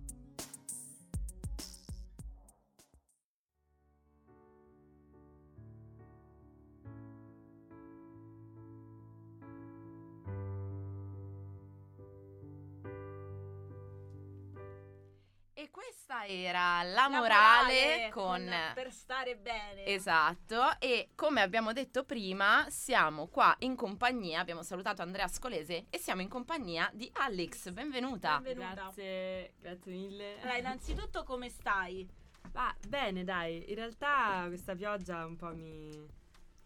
questa 15.80 16.26
era 16.26 16.84
la, 16.84 17.08
La 17.08 17.10
morale, 17.10 18.10
con... 18.12 18.52
per 18.74 18.92
stare 18.92 19.38
bene. 19.38 19.86
Esatto, 19.86 20.78
e 20.78 21.12
come 21.16 21.40
abbiamo 21.42 21.72
detto 21.72 22.04
prima, 22.04 22.66
siamo 22.70 23.28
qua 23.28 23.56
in 23.60 23.78
compagnia, 23.78 24.42
abbiamo 24.42 24.62
salutato 24.62 25.02
Andrea 25.02 25.30
Scolese 25.30 25.86
e 25.90 25.98
siamo 25.98 26.22
in 26.22 26.28
compagnia 26.28 26.92
di 26.94 27.10
Alex, 27.14 27.72
benvenuta. 27.72 28.42
Benvenuta. 28.42 28.74
Grazie, 28.74 29.54
grazie 29.62 29.92
mille. 29.94 30.42
Allora, 30.42 30.58
innanzitutto 30.58 31.24
come 31.24 31.48
stai? 31.48 32.06
Ma 32.52 32.76
bene, 32.86 33.24
dai, 33.24 33.70
in 33.70 33.76
realtà 33.76 34.44
questa 34.48 34.76
pioggia 34.76 35.26
un 35.26 35.38
po' 35.38 35.56
mi, 35.56 35.90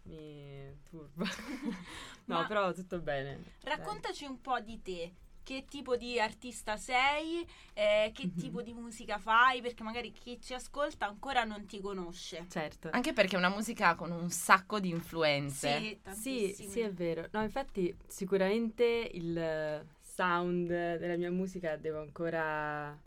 mi 0.06 0.82
turba. 0.90 1.26
no, 2.26 2.40
Ma- 2.40 2.48
però 2.48 2.74
tutto 2.74 3.00
bene. 3.00 3.44
Raccontaci 3.62 4.26
un 4.26 4.42
po' 4.42 4.60
di 4.60 4.82
te. 4.82 5.14
Che 5.44 5.66
tipo 5.68 5.98
di 5.98 6.20
artista 6.20 6.78
sei? 6.78 7.46
eh, 7.74 8.12
che 8.14 8.28
Mhm. 8.28 8.36
tipo 8.38 8.62
di 8.62 8.72
musica 8.74 9.18
fai? 9.18 9.62
Perché 9.62 9.84
magari 9.84 10.12
chi 10.12 10.40
ci 10.40 10.54
ascolta 10.54 11.08
ancora 11.08 11.44
non 11.44 11.66
ti 11.66 11.82
conosce. 11.82 12.46
Certo. 12.50 12.90
Anche 12.92 13.14
perché 13.14 13.36
è 13.36 13.38
una 13.40 13.50
musica 13.50 13.96
con 13.96 14.12
un 14.12 14.30
sacco 14.30 14.80
di 14.80 14.90
influenze. 14.90 16.00
Sì, 16.12 16.54
Sì, 16.54 16.68
sì, 16.70 16.80
è 16.80 16.92
vero. 16.92 17.28
No, 17.32 17.42
infatti, 17.42 17.96
sicuramente 18.08 19.10
il 19.14 19.86
sound 20.02 20.68
della 20.68 21.18
mia 21.18 21.32
musica 21.32 21.76
devo 21.76 22.00
ancora 22.00 22.98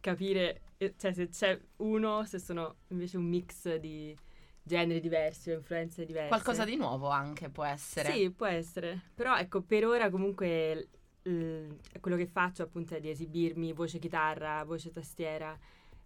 capire, 0.00 0.62
eh, 0.78 0.94
cioè 0.96 1.12
se 1.12 1.28
c'è 1.28 1.60
uno, 1.78 2.24
se 2.24 2.38
sono 2.38 2.76
invece 2.88 3.16
un 3.16 3.24
mix 3.24 3.74
di 3.76 4.16
generi 4.62 5.00
diversi 5.00 5.50
o 5.50 5.54
influenze 5.56 6.04
diverse. 6.04 6.28
Qualcosa 6.28 6.64
di 6.64 6.76
nuovo 6.76 7.08
anche 7.08 7.48
può 7.50 7.64
essere. 7.64 8.12
Sì, 8.12 8.30
può 8.30 8.46
essere. 8.46 9.00
Però 9.14 9.36
ecco, 9.36 9.60
per 9.62 9.84
ora 9.84 10.08
comunque 10.10 10.88
quello 11.22 12.16
che 12.16 12.26
faccio 12.26 12.62
appunto 12.62 12.94
è 12.94 13.00
di 13.00 13.10
esibirmi 13.10 13.72
voce 13.72 13.98
chitarra, 13.98 14.64
voce 14.64 14.90
tastiera 14.90 15.56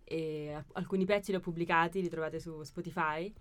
e 0.04 0.64
alcuni 0.72 1.04
pezzi 1.04 1.30
li 1.30 1.38
ho 1.38 1.40
pubblicati, 1.40 2.00
li 2.00 2.08
trovate 2.08 2.38
su 2.38 2.62
Spotify 2.62 3.32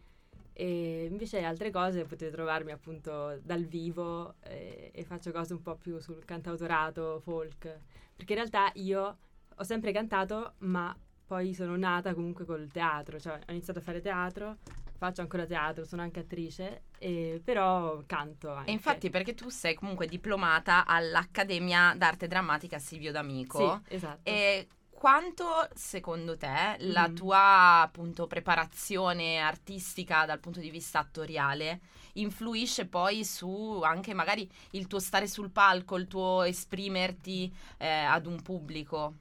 e 0.57 1.05
invece 1.09 1.43
altre 1.43 1.69
cose 1.69 2.05
potete 2.05 2.31
trovarmi 2.31 2.71
appunto 2.71 3.37
dal 3.43 3.65
vivo 3.65 4.35
eh, 4.43 4.89
e 4.93 5.03
faccio 5.03 5.31
cose 5.31 5.53
un 5.53 5.61
po' 5.61 5.75
più 5.75 5.99
sul 5.99 6.23
cantautorato, 6.23 7.19
folk, 7.19 7.79
perché 8.15 8.33
in 8.33 8.39
realtà 8.39 8.71
io 8.75 9.17
ho 9.53 9.63
sempre 9.63 9.91
cantato 9.91 10.53
ma 10.59 10.97
poi 11.27 11.53
sono 11.53 11.75
nata 11.75 12.13
comunque 12.13 12.45
col 12.45 12.69
teatro, 12.71 13.19
cioè 13.19 13.39
ho 13.45 13.51
iniziato 13.51 13.79
a 13.79 13.81
fare 13.81 13.99
teatro, 13.99 14.57
faccio 14.97 15.21
ancora 15.21 15.45
teatro, 15.45 15.85
sono 15.85 16.01
anche 16.01 16.21
attrice, 16.21 16.83
e 16.97 17.41
però 17.43 18.01
canto 18.05 18.51
anche. 18.53 18.69
E 18.69 18.73
infatti 18.73 19.09
perché 19.09 19.33
tu 19.33 19.49
sei 19.49 19.73
comunque 19.73 20.07
diplomata 20.07 20.85
all'Accademia 20.85 21.93
d'Arte 21.95 22.27
Drammatica 22.27 22.79
Silvio 22.79 23.11
D'Amico. 23.11 23.81
Sì, 23.85 23.93
esatto. 23.95 24.29
E 24.29 24.67
quanto 24.89 25.45
secondo 25.73 26.37
te 26.37 26.77
la 26.79 27.07
Mhm. 27.07 27.15
tua 27.15 27.81
appunto 27.81 28.27
preparazione 28.27 29.39
artistica 29.39 30.25
dal 30.25 30.39
punto 30.39 30.59
di 30.59 30.69
vista 30.69 30.99
attoriale 30.99 31.81
influisce 32.13 32.85
poi 32.87 33.25
su 33.25 33.81
anche 33.83 34.13
magari 34.13 34.49
il 34.71 34.87
tuo 34.87 34.99
stare 34.99 35.27
sul 35.27 35.51
palco, 35.51 35.97
il 35.97 36.07
tuo 36.07 36.43
esprimerti 36.43 37.53
eh, 37.77 37.87
ad 37.87 38.25
un 38.25 38.41
pubblico? 38.41 39.15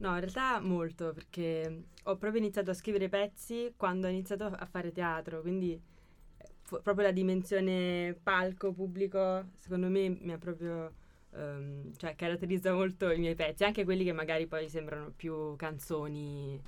No, 0.00 0.14
in 0.14 0.20
realtà 0.20 0.60
molto, 0.60 1.12
perché 1.12 1.82
ho 2.04 2.16
proprio 2.16 2.40
iniziato 2.40 2.70
a 2.70 2.74
scrivere 2.74 3.08
pezzi 3.10 3.74
quando 3.76 4.06
ho 4.06 4.10
iniziato 4.10 4.44
a 4.46 4.64
fare 4.66 4.92
teatro, 4.92 5.42
quindi 5.42 5.74
eh, 5.74 6.48
fu- 6.62 6.80
proprio 6.82 7.04
la 7.06 7.12
dimensione 7.12 8.18
palco, 8.22 8.72
pubblico, 8.72 9.44
secondo 9.58 9.88
me 9.88 10.08
mi 10.08 10.32
ha 10.32 10.38
proprio, 10.38 10.90
ehm, 11.34 11.94
cioè 11.96 12.16
caratterizza 12.16 12.72
molto 12.72 13.10
i 13.10 13.18
miei 13.18 13.34
pezzi, 13.34 13.64
anche 13.64 13.84
quelli 13.84 14.02
che 14.04 14.12
magari 14.12 14.46
poi 14.46 14.68
sembrano 14.70 15.12
più 15.14 15.54
canzoni, 15.56 16.58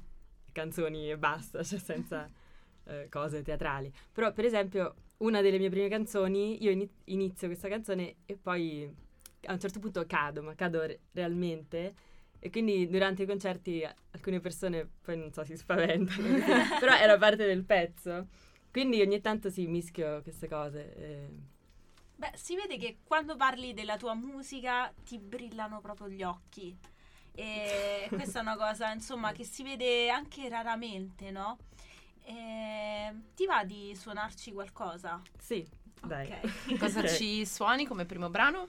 canzoni 0.53 1.11
e 1.11 1.17
basta, 1.19 1.63
cioè 1.63 1.79
senza 1.79 2.29
eh, 2.85 3.09
cose 3.09 3.43
teatrali. 3.43 3.91
Però 4.13 4.31
per 4.33 4.45
esempio 4.45 4.95
una 5.19 5.41
delle 5.41 5.59
mie 5.59 5.71
prime 5.71 5.89
canzoni, 5.89 6.63
io 6.63 6.71
ini- 6.71 6.91
inizio 7.05 7.47
questa 7.49 7.69
canzone 7.69 8.17
e 8.27 8.37
poi 8.37 8.93
a 9.47 9.53
un 9.53 9.59
certo 9.61 9.79
punto 9.81 10.05
cado, 10.07 10.43
ma 10.43 10.55
cado 10.55 10.83
re- 10.85 11.01
realmente. 11.13 11.95
E 12.45 12.51
quindi 12.51 12.89
durante 12.89 13.23
i 13.23 13.27
concerti 13.27 13.89
alcune 14.11 14.41
persone 14.41 14.89
poi 15.01 15.17
non 15.17 15.33
so, 15.33 15.45
si 15.45 15.57
spaventano, 15.57 16.27
però 16.81 16.93
era 16.97 17.17
parte 17.17 17.47
del 17.47 17.63
pezzo. 17.65 18.27
Quindi 18.71 19.01
ogni 19.01 19.21
tanto 19.21 19.49
si 19.49 19.67
mischio 19.69 20.23
queste 20.23 20.49
cose. 20.49 20.95
eh. 20.97 21.29
Beh, 22.17 22.33
si 22.35 22.57
vede 22.57 22.79
che 22.79 22.99
quando 23.05 23.37
parli 23.37 23.75
della 23.75 23.97
tua 23.97 24.15
musica 24.15 24.93
ti 25.05 25.19
brillano 25.19 25.81
proprio 25.81 26.09
gli 26.09 26.23
occhi. 26.25 26.77
E 27.33 28.11
questa 28.15 28.39
è 28.41 28.43
una 28.43 28.57
cosa, 28.57 28.93
insomma, 28.93 29.33
che 29.33 29.45
si 29.45 29.63
vede 29.63 30.11
anche 30.11 30.49
raramente, 30.49 31.31
no? 31.31 31.59
E 32.25 33.13
ti 33.35 33.47
va 33.47 33.65
di 33.65 33.95
suonarci 33.95 34.53
qualcosa? 34.53 35.23
Sì, 35.39 35.67
dai. 36.01 36.27
Ok. 36.27 36.77
Cosa 36.77 37.05
ci 37.05 37.45
suoni 37.47 37.87
come 37.87 38.05
primo 38.07 38.31
brano? 38.31 38.67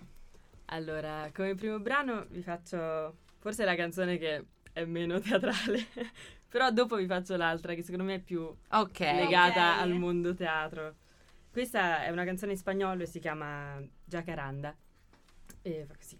Allora, 0.66 1.30
come 1.34 1.56
primo 1.56 1.80
brano 1.80 2.26
vi 2.30 2.42
faccio 2.42 3.18
forse 3.44 3.66
la 3.66 3.76
canzone 3.76 4.18
che 4.18 4.46
è 4.72 4.86
meno 4.86 5.20
teatrale, 5.20 5.86
però 6.48 6.72
dopo 6.72 6.96
vi 6.96 7.06
faccio 7.06 7.36
l'altra 7.36 7.74
che 7.74 7.82
secondo 7.84 8.06
me 8.06 8.16
è 8.16 8.20
più 8.20 8.42
Ok. 8.70 9.00
legata 9.00 9.74
Ok. 9.74 9.82
al 9.82 9.90
mondo 9.96 10.34
teatro. 10.34 10.96
Questa 11.52 12.06
è 12.06 12.10
una 12.10 12.24
canzone 12.24 12.54
in 12.54 12.58
spagnolo 12.58 13.04
e 13.04 13.06
si 13.06 13.20
chiama 13.20 13.82
Jacaranda. 14.06 14.74
E 15.62 15.84
fa 15.86 15.94
così. 15.94 16.18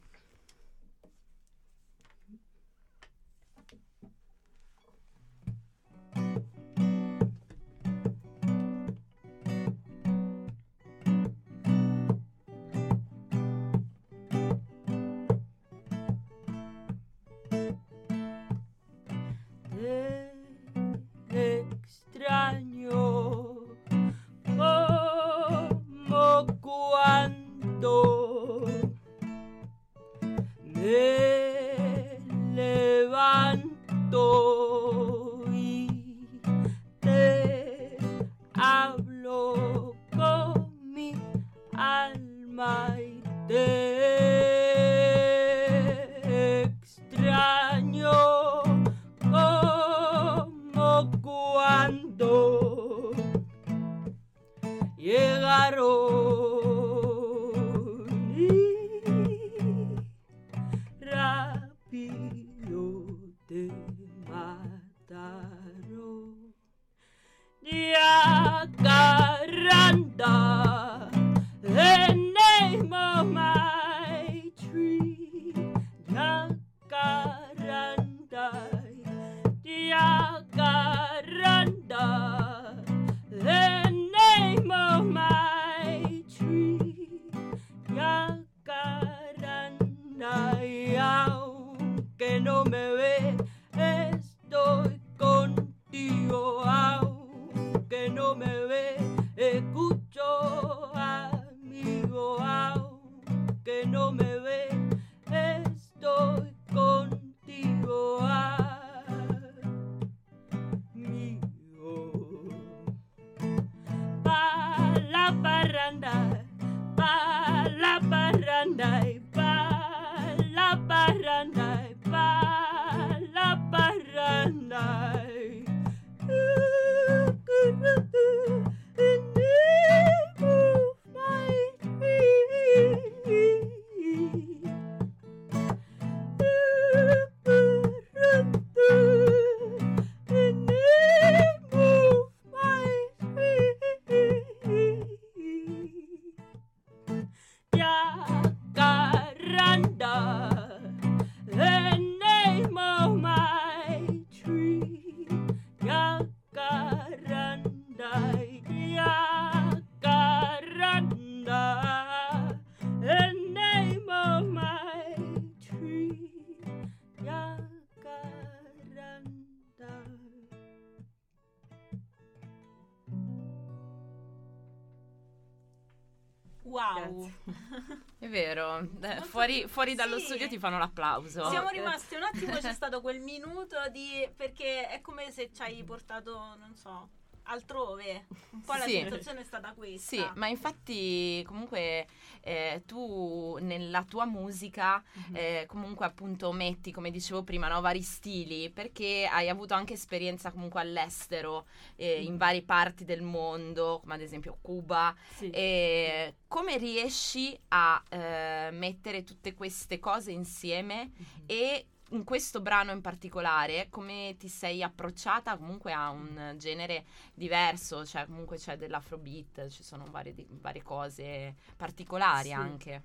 Molto 178.92 179.24
fuori, 179.24 179.68
fuori 179.68 179.96
dallo 179.96 180.18
sì. 180.18 180.26
studio 180.26 180.48
ti 180.48 180.60
fanno 180.60 180.78
l'applauso. 180.78 181.50
siamo 181.50 181.70
rimasti 181.70 182.16
un 182.16 182.24
attimo, 182.24 182.58
c'è 182.58 182.74
stato 182.74 183.02
quel 183.02 183.20
minuto 183.20 183.78
di... 183.92 184.28
perché 184.36 184.88
è 184.88 185.02
come 185.02 185.32
se 185.32 185.52
ci 185.54 185.62
hai 185.62 185.84
portato, 185.84 186.56
non 186.60 186.76
so, 186.76 187.10
altrove. 187.44 188.26
Un 188.52 188.62
po' 188.62 188.74
la 188.74 188.86
Sì. 188.86 189.00
situazione 189.04 189.42
è 189.42 189.44
stata 189.44 189.74
questa. 189.74 190.16
Sì, 190.16 190.30
ma 190.36 190.48
infatti 190.48 191.44
comunque 191.46 192.08
eh, 192.42 192.84
tu 192.86 193.58
nella 193.62 194.04
tua 194.04 194.26
musica 194.26 195.04
Mhm. 195.14 195.36
eh, 195.36 195.66
comunque 195.68 196.06
appunto 196.06 196.52
metti, 196.52 196.92
come 196.92 197.12
dicevo 197.12 197.44
prima, 197.44 197.68
no, 197.68 197.82
vari 197.82 198.02
stili 198.02 198.70
perché 198.70 199.28
hai 199.32 199.50
avuto 199.50 199.74
anche 199.74 199.94
esperienza 199.94 200.52
comunque 200.52 200.82
all'estero, 200.82 201.66
eh, 201.96 202.22
in 202.24 202.34
Mhm. 202.34 202.38
varie 202.38 202.64
parti 202.64 203.06
del 203.06 203.22
mondo, 203.22 204.00
come 204.02 204.16
ad 204.16 204.22
esempio 204.22 204.58
Cuba. 204.62 205.16
Sì. 205.36 205.50
E 205.50 206.36
come 206.48 206.78
riesci 206.78 207.58
a 207.70 208.02
eh, 208.10 208.70
mettere 208.72 209.24
tutte 209.24 209.54
queste 209.54 210.00
cose 210.00 210.32
insieme 210.32 211.12
Mhm. 211.16 211.44
e 211.48 211.86
in 212.14 212.24
questo 212.24 212.62
brano 212.62 212.92
in 212.92 213.02
particolare 213.02 213.88
come 213.90 214.36
ti 214.38 214.48
sei 214.48 214.82
approcciata 214.82 215.58
comunque 215.58 215.92
a 215.94 216.10
un 216.10 216.56
genere 216.58 217.06
diverso, 217.34 218.06
cioè 218.06 218.26
comunque 218.26 218.58
c'è 218.58 218.78
dell'afrobeat, 218.78 219.68
ci 219.70 219.84
sono 219.84 220.06
varie, 220.10 220.34
varie 220.50 220.82
cose 220.82 221.56
particolari 221.76 222.48
Sì. 222.48 222.54
anche. 222.54 223.02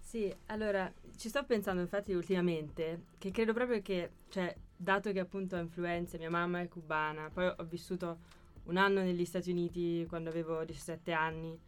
Sì, 0.00 0.34
allora 0.46 0.90
ci 1.16 1.28
sto 1.28 1.44
pensando 1.44 1.82
infatti 1.82 2.14
ultimamente 2.14 3.02
che 3.18 3.30
credo 3.30 3.52
proprio 3.52 3.82
che, 3.82 4.10
cioè, 4.30 4.56
dato 4.74 5.12
che 5.12 5.20
appunto 5.20 5.56
ho 5.56 5.60
influenze, 5.60 6.16
mia 6.16 6.30
mamma 6.30 6.60
è 6.60 6.68
cubana, 6.68 7.28
poi 7.30 7.46
ho 7.54 7.64
vissuto 7.64 8.18
un 8.64 8.76
anno 8.78 9.02
negli 9.02 9.24
Stati 9.26 9.50
Uniti 9.50 10.06
quando 10.08 10.30
avevo 10.30 10.64
17 10.64 11.12
anni 11.12 11.58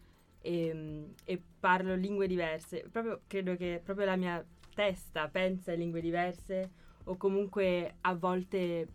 e, 0.41 1.13
e 1.25 1.43
parlo 1.61 1.95
lingue 1.95 2.27
diverse, 2.27 2.87
proprio 2.91 3.21
credo 3.27 3.57
che 3.57 3.81
proprio 3.85 4.07
la 4.07 4.17
mia 4.17 4.43
testa 4.75 5.29
pensa 5.29 5.73
in 5.73 5.81
lingue 5.81 6.01
diverse 6.01 6.71
o 7.05 7.17
comunque 7.17 7.97
a 8.03 8.15
volte 8.15 8.87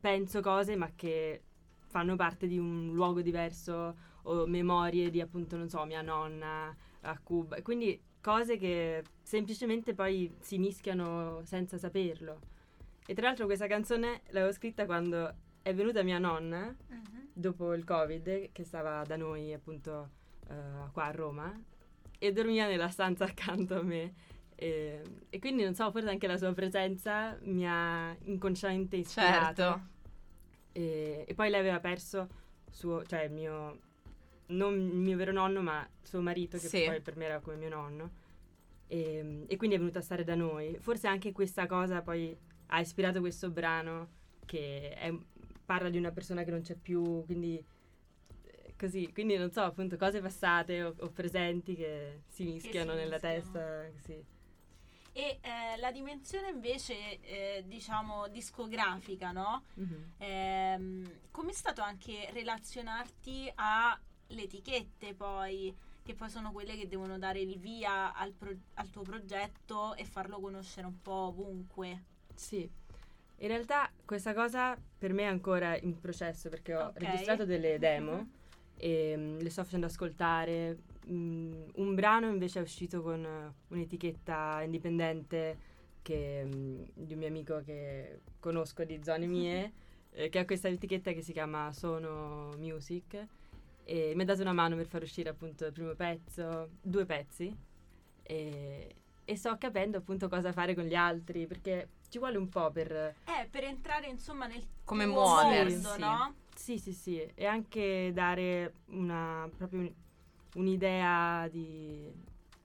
penso 0.00 0.40
cose 0.40 0.76
ma 0.76 0.90
che 0.94 1.42
fanno 1.86 2.16
parte 2.16 2.46
di 2.46 2.58
un 2.58 2.92
luogo 2.92 3.20
diverso 3.20 4.10
o 4.22 4.46
memorie 4.46 5.10
di 5.10 5.20
appunto, 5.20 5.56
non 5.56 5.68
so, 5.68 5.84
mia 5.84 6.00
nonna 6.00 6.74
a 7.02 7.18
Cuba. 7.18 7.60
Quindi 7.62 8.00
cose 8.20 8.56
che 8.56 9.02
semplicemente 9.20 9.94
poi 9.94 10.32
si 10.40 10.58
mischiano 10.58 11.40
senza 11.44 11.76
saperlo. 11.76 12.38
E 13.04 13.14
tra 13.14 13.26
l'altro 13.26 13.46
questa 13.46 13.66
canzone 13.66 14.22
l'avevo 14.28 14.52
scritta 14.52 14.86
quando 14.86 15.34
è 15.60 15.74
venuta 15.74 16.02
mia 16.02 16.18
nonna 16.18 16.74
Mhm. 16.88 17.28
dopo 17.32 17.74
il 17.74 17.84
Covid, 17.84 18.52
che 18.52 18.64
stava 18.64 19.02
da 19.04 19.16
noi 19.16 19.52
appunto 19.52 20.10
eh, 20.48 20.90
qua 20.92 21.04
a 21.06 21.10
Roma, 21.10 21.60
e 22.18 22.32
dormiva 22.32 22.66
nella 22.66 22.88
stanza 22.88 23.24
accanto 23.24 23.74
a 23.74 23.82
me. 23.82 24.14
E, 24.62 25.02
e 25.28 25.38
quindi 25.40 25.64
non 25.64 25.74
so, 25.74 25.90
forse 25.90 26.08
anche 26.08 26.28
la 26.28 26.36
sua 26.36 26.52
presenza 26.52 27.36
mi 27.42 27.66
ha 27.66 28.16
inconsciamente 28.26 28.96
ispirato. 28.96 29.54
Certo. 29.54 29.80
E, 30.72 31.24
e 31.26 31.34
poi 31.34 31.50
lei 31.50 31.58
aveva 31.60 31.80
perso 31.80 32.28
suo, 32.70 33.04
cioè 33.04 33.22
il 33.24 33.32
mio, 33.32 33.78
non 34.48 34.74
il 34.74 34.98
mio 35.00 35.16
vero 35.16 35.32
nonno, 35.32 35.62
ma 35.62 35.86
suo 36.00 36.20
marito, 36.20 36.58
che 36.58 36.68
Sì. 36.68 36.84
poi 36.84 37.00
per 37.00 37.16
me 37.16 37.24
era 37.24 37.40
come 37.40 37.56
mio 37.56 37.68
nonno. 37.70 38.10
E, 38.86 39.44
e 39.48 39.56
quindi 39.56 39.74
è 39.76 39.78
venuta 39.78 39.98
a 39.98 40.02
stare 40.02 40.22
da 40.22 40.36
noi. 40.36 40.76
Forse 40.78 41.08
anche 41.08 41.32
questa 41.32 41.66
cosa 41.66 42.00
poi 42.02 42.36
ha 42.66 42.80
ispirato 42.80 43.18
questo 43.20 43.50
brano 43.50 44.20
che 44.46 44.90
è- 44.94 45.12
parla 45.64 45.88
di 45.90 45.98
una 45.98 46.12
persona 46.12 46.44
che 46.44 46.50
non 46.52 46.60
c'è 46.62 46.74
più, 46.76 47.24
quindi 47.24 47.62
eh, 48.44 48.74
così, 48.78 49.10
quindi 49.12 49.36
non 49.36 49.50
so, 49.50 49.62
appunto 49.62 49.96
cose 49.96 50.20
passate 50.20 50.82
o, 50.84 50.94
o 50.98 51.08
presenti 51.10 51.74
che 51.74 52.20
si 52.28 52.44
mischiano 52.44 52.94
nella 52.94 53.12
mischiano. 53.18 53.34
testa, 53.40 53.90
sì. 54.04 54.24
E 55.14 55.38
eh, 55.42 55.76
la 55.78 55.92
dimensione 55.92 56.48
invece, 56.48 57.20
eh, 57.20 57.64
diciamo, 57.66 58.28
discografica, 58.28 59.30
no? 59.30 59.64
Mhm. 59.74 60.12
Ehm, 60.18 61.10
com'è 61.30 61.52
stato 61.52 61.82
anche 61.82 62.30
relazionarti 62.32 63.52
alle 63.56 64.42
etichette 64.42 65.12
poi, 65.14 65.74
che 66.02 66.14
poi 66.14 66.30
sono 66.30 66.50
quelle 66.50 66.76
che 66.76 66.88
devono 66.88 67.18
dare 67.18 67.40
il 67.40 67.58
via 67.58 68.14
al, 68.14 68.32
pro- 68.32 68.56
al 68.74 68.88
tuo 68.90 69.02
progetto 69.02 69.94
e 69.96 70.04
farlo 70.06 70.40
conoscere 70.40 70.86
un 70.86 71.00
po' 71.02 71.12
ovunque? 71.28 72.04
Sì, 72.34 72.68
in 73.36 73.48
realtà 73.48 73.90
questa 74.06 74.32
cosa 74.32 74.74
per 74.98 75.12
me 75.12 75.24
è 75.24 75.26
ancora 75.26 75.76
in 75.76 75.98
processo 76.00 76.48
perché 76.48 76.74
ho 76.74 76.86
Ok. 76.86 76.98
registrato 76.98 77.44
delle 77.44 77.78
demo 77.78 78.12
Mhm. 78.16 78.30
e 78.76 79.14
mm, 79.16 79.38
le 79.40 79.50
sto 79.50 79.62
facendo 79.64 79.86
ascoltare. 79.86 80.78
Mm, 81.10 81.64
un 81.76 81.94
brano 81.94 82.28
invece 82.28 82.60
è 82.60 82.62
uscito 82.62 83.02
con 83.02 83.24
eh, 83.24 83.52
un'etichetta 83.68 84.62
indipendente 84.62 85.58
che, 86.02 86.44
mm, 86.44 86.82
di 86.94 87.12
un 87.14 87.18
mio 87.18 87.28
amico 87.28 87.60
che 87.64 88.20
conosco 88.38 88.84
di 88.84 89.00
zone 89.02 89.26
mie, 89.26 89.72
eh, 90.12 90.28
che 90.28 90.38
ha 90.38 90.44
questa 90.44 90.68
etichetta 90.68 91.12
che 91.12 91.22
si 91.22 91.32
chiama 91.32 91.72
Sono 91.72 92.50
Music 92.58 93.26
e 93.84 94.12
mi 94.14 94.22
ha 94.22 94.24
dato 94.24 94.42
una 94.42 94.52
mano 94.52 94.76
per 94.76 94.86
far 94.86 95.02
uscire 95.02 95.28
appunto 95.30 95.66
il 95.66 95.72
primo 95.72 95.94
pezzo, 95.94 96.70
due 96.80 97.04
pezzi 97.04 97.54
e, 98.22 98.94
e 99.24 99.36
sto 99.36 99.56
capendo 99.58 99.98
appunto 99.98 100.28
cosa 100.28 100.52
fare 100.52 100.74
con 100.74 100.84
gli 100.84 100.94
altri 100.94 101.46
perché 101.46 101.88
ci 102.08 102.18
vuole 102.18 102.36
un 102.36 102.48
po' 102.48 102.70
per... 102.70 102.92
Eh, 102.92 103.48
per 103.50 103.64
entrare 103.64 104.06
insomma 104.06 104.46
nel 104.46 104.62
Come 104.84 105.06
muoversi. 105.06 105.80
mondo, 105.80 105.98
no? 105.98 106.34
Sì, 106.54 106.78
sì, 106.78 106.92
sì, 106.92 107.20
e 107.34 107.46
anche 107.46 108.10
dare 108.12 108.74
una 108.88 109.50
proprio 109.56 109.80
un- 109.80 109.92
un'idea 110.54 111.48
di 111.48 112.10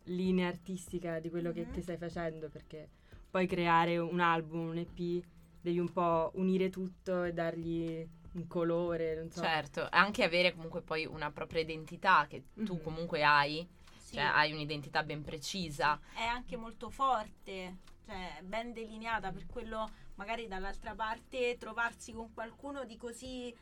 linea 0.04 0.48
artistica 0.48 1.20
di 1.20 1.30
quello 1.30 1.52
che, 1.52 1.66
Mhm. 1.66 1.72
che 1.72 1.82
stai 1.82 1.98
facendo, 1.98 2.50
perché 2.50 2.90
poi 3.30 3.46
creare 3.48 3.98
un 3.98 4.20
album, 4.20 4.70
un 4.70 4.78
EP, 4.78 5.24
devi 5.62 5.80
un 5.80 5.92
po' 5.92 6.32
unire 6.36 6.70
tutto 6.70 7.24
e 7.24 7.34
dargli 7.34 8.08
un 8.34 8.48
colore, 8.48 9.16
non 9.16 9.30
so. 9.32 9.42
Certo, 9.42 9.88
anche 9.90 10.24
avere 10.24 10.54
comunque 10.54 10.82
poi 10.82 11.06
una 11.06 11.32
propria 11.32 11.62
identità 11.62 12.26
che 12.30 12.44
tu 12.54 12.76
Mhm. 12.76 12.82
comunque 12.84 13.24
hai, 13.24 13.68
Sì. 13.98 14.16
cioè 14.16 14.24
hai 14.24 14.52
un'identità 14.54 15.04
ben 15.04 15.24
precisa. 15.24 16.00
è 16.16 16.24
anche 16.24 16.56
molto 16.56 16.90
forte, 16.90 17.78
cioè 18.06 18.42
ben 18.44 18.72
delineata, 18.74 19.32
per 19.32 19.46
quello 19.48 19.90
magari 20.16 20.48
dall'altra 20.48 20.96
parte 20.96 21.58
trovarsi 21.60 22.12
con 22.14 22.34
qualcuno 22.34 22.86
di 22.86 22.96
così 22.98 23.54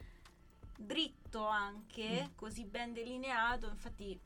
dritto 0.75 1.45
anche, 1.45 2.29
Mm. 2.31 2.35
così 2.35 2.65
ben 2.65 2.93
delineato, 2.93 3.67
infatti 3.67 4.19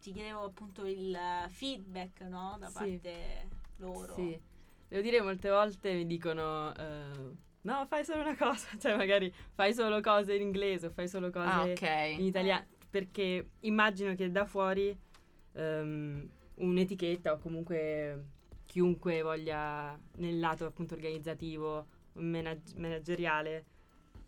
ti 0.00 0.12
chiedevo 0.12 0.44
appunto 0.44 0.84
il 0.86 1.16
feedback, 1.48 2.20
no? 2.22 2.56
Da 2.58 2.66
Sì. 2.66 2.72
parte 2.74 3.48
loro. 3.76 4.14
Sì, 4.14 4.38
devo 4.88 5.02
dire 5.02 5.20
molte 5.22 5.48
volte 5.48 5.94
mi 5.94 6.06
dicono 6.06 6.74
eh, 6.74 7.32
no, 7.62 7.86
fai 7.86 8.04
solo 8.04 8.20
una 8.22 8.36
cosa, 8.36 8.68
cioè 8.78 8.96
magari 8.96 9.32
fai 9.54 9.72
solo 9.72 10.00
cose 10.00 10.34
in 10.34 10.42
inglese 10.42 10.86
o 10.86 10.90
fai 10.90 11.08
solo 11.08 11.30
cose 11.30 11.46
Ah, 11.48 11.62
in 11.62 11.72
ok. 11.72 12.18
italiano, 12.18 12.66
perché 12.90 13.50
immagino 13.60 14.14
che 14.14 14.30
da 14.30 14.44
fuori 14.44 14.96
ehm, 15.52 16.28
un'etichetta 16.56 17.32
o 17.32 17.38
comunque 17.38 18.26
chiunque 18.66 19.22
voglia 19.22 19.98
nel 20.16 20.38
lato 20.38 20.66
appunto 20.66 20.94
organizzativo, 20.94 21.86
manag- 22.14 22.74
manageriale, 22.76 23.64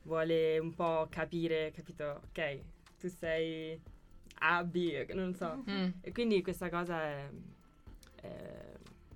vuole 0.06 0.58
un 0.58 0.72
po' 0.74 1.06
capire, 1.10 1.72
capito? 1.72 2.20
Ok, 2.28 2.60
tu 2.98 3.08
sei 3.08 3.78
A, 4.38 4.62
B, 4.64 5.04
non 5.12 5.34
so. 5.34 5.62
Mm. 5.68 5.88
E 6.00 6.12
quindi 6.12 6.40
questa 6.42 6.70
cosa 6.70 7.02
è, 7.02 7.28
è 8.22 8.72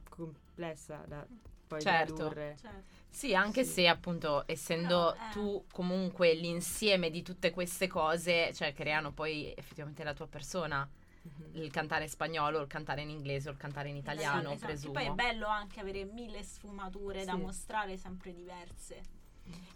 complessa 0.08 1.02
da 1.06 1.24
poi 1.66 1.80
Certo. 1.80 2.14
tradurre. 2.14 2.56
Certo. 2.60 2.98
Sì, 3.08 3.34
anche 3.34 3.64
Sì. 3.64 3.72
se 3.72 3.88
appunto 3.88 4.42
essendo 4.46 5.12
Però, 5.12 5.14
eh. 5.14 5.32
tu 5.32 5.64
comunque 5.72 6.34
l'insieme 6.34 7.10
di 7.10 7.22
tutte 7.22 7.50
queste 7.50 7.86
cose, 7.86 8.52
cioè 8.52 8.72
creano 8.72 9.12
poi 9.12 9.52
effettivamente 9.56 10.02
la 10.04 10.14
tua 10.14 10.26
persona, 10.26 10.88
Mhm. 11.22 11.50
il 11.62 11.70
cantare 11.70 12.04
in 12.04 12.10
spagnolo, 12.10 12.60
il 12.60 12.66
cantare 12.66 13.02
in 13.02 13.10
inglese 13.10 13.48
o 13.48 13.52
il 13.52 13.58
cantare 13.58 13.88
in 13.90 13.96
italiano, 13.96 14.52
Esatto, 14.52 14.54
esatto. 14.54 14.66
presumo. 14.66 14.92
Che 14.94 14.98
poi 15.00 15.10
è 15.10 15.14
bello 15.14 15.46
anche 15.46 15.80
avere 15.80 16.04
mille 16.04 16.42
sfumature 16.42 17.24
da 17.24 17.34
Sì. 17.34 17.40
mostrare 17.40 17.96
sempre 17.96 18.32
diverse. 18.32 19.18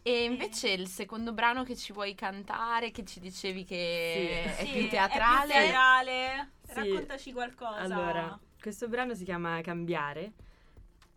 E 0.02 0.24
invece 0.24 0.70
il 0.70 0.86
secondo 0.86 1.32
brano 1.32 1.62
che 1.64 1.76
ci 1.76 1.92
vuoi 1.92 2.14
cantare, 2.14 2.90
che 2.90 3.04
ci 3.04 3.20
dicevi 3.20 3.64
che 3.64 4.42
Sì. 4.54 4.62
è 4.62 4.66
Sì, 4.66 4.70
più 4.72 4.88
teatrale, 4.88 5.54
È 5.54 5.56
più 5.56 5.64
teatrale. 5.70 6.52
Sì. 6.62 6.74
Raccontaci 6.74 7.32
qualcosa. 7.32 7.78
Allora, 7.78 8.38
questo 8.60 8.88
brano 8.88 9.14
si 9.14 9.24
chiama 9.24 9.60
Cambiare 9.62 10.32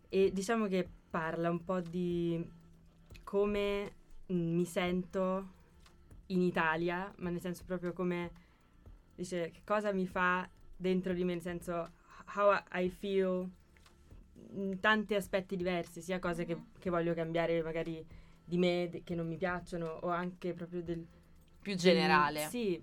e 0.08 0.32
diciamo 0.32 0.66
che 0.66 0.88
parla 1.10 1.50
un 1.50 1.64
po' 1.64 1.80
di 1.80 2.42
come 3.24 3.92
mi 4.28 4.64
sento 4.64 5.56
in 6.26 6.40
Italia, 6.42 7.12
ma 7.18 7.30
nel 7.30 7.40
senso 7.40 7.64
proprio 7.66 7.92
come 7.92 8.30
dice 9.14 9.50
che 9.50 9.60
cosa 9.64 9.92
mi 9.92 10.06
fa 10.06 10.48
dentro 10.76 11.12
di 11.12 11.24
me, 11.24 11.32
nel 11.34 11.42
senso 11.42 11.92
how 12.36 12.58
I 12.72 12.88
feel 12.88 13.50
in 14.52 14.78
tanti 14.80 15.14
aspetti 15.14 15.56
diversi, 15.56 16.00
sia 16.00 16.18
cose 16.18 16.44
che, 16.44 16.54
Mhm. 16.54 16.66
che 16.78 16.90
voglio 16.90 17.12
cambiare 17.14 17.62
magari 17.62 18.04
di 18.48 18.56
me, 18.58 18.88
de- 18.90 19.02
che 19.04 19.14
non 19.14 19.26
mi 19.26 19.36
piacciono, 19.36 19.86
o 20.02 20.08
anche 20.08 20.54
proprio 20.54 20.82
del, 20.82 21.06
più 21.60 21.76
generale. 21.76 22.40
del- 22.40 22.48
sì, 22.48 22.82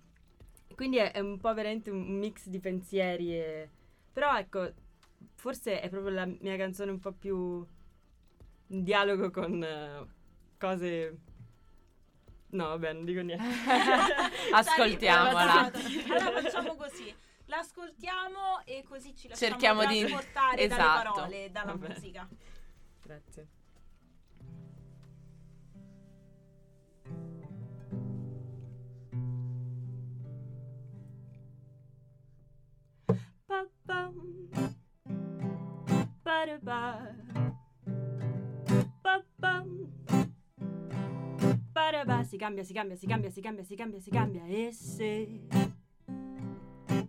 quindi 0.75 0.97
è, 0.97 1.11
è 1.11 1.19
un 1.19 1.39
po' 1.39 1.53
veramente 1.53 1.89
un 1.89 2.01
mix 2.17 2.47
di 2.47 2.59
pensieri. 2.59 3.33
e- 3.35 3.69
Però 4.13 4.37
ecco, 4.37 4.71
forse 5.35 5.81
è 5.81 5.89
proprio 5.89 6.11
la 6.13 6.25
mia 6.25 6.55
canzone 6.57 6.91
un 6.91 6.99
po' 6.99 7.11
più 7.11 7.65
in 8.67 8.83
dialogo 8.83 9.31
con 9.31 9.63
eh, 9.63 10.05
cose... 10.57 11.17
No, 12.49 12.67
vabbè, 12.69 12.93
non 12.93 13.05
dico 13.05 13.21
niente. 13.21 13.43
Ascoltiamola. 14.53 15.71
Allora 15.73 16.41
facciamo 16.41 16.75
così. 16.75 17.13
L'ascoltiamo 17.47 18.61
e 18.65 18.83
così 18.87 19.15
ci 19.15 19.27
lasciamo 19.27 19.51
Cerchiamo 19.51 19.85
di- 19.85 19.99
trasportare 19.99 20.61
esatto. 20.61 20.79
dalle 20.81 21.03
parole, 21.03 21.51
dalla 21.51 21.71
Vabbè. 21.73 21.87
musica. 21.89 22.27
Grazie. 23.03 23.47
Pa-pam. 33.85 34.33
Ba-da-ba. 41.71 42.23
Si 42.23 42.37
cambia, 42.37 42.63
si 42.63 42.73
cambia, 42.73 42.95
si 42.95 43.07
cambia, 43.07 43.29
si 43.29 43.41
cambia, 43.41 43.63
si 43.63 43.75
cambia, 43.75 43.99
si 43.99 44.09
cambia. 44.09 44.45
E 44.45 44.71
se 44.71 45.47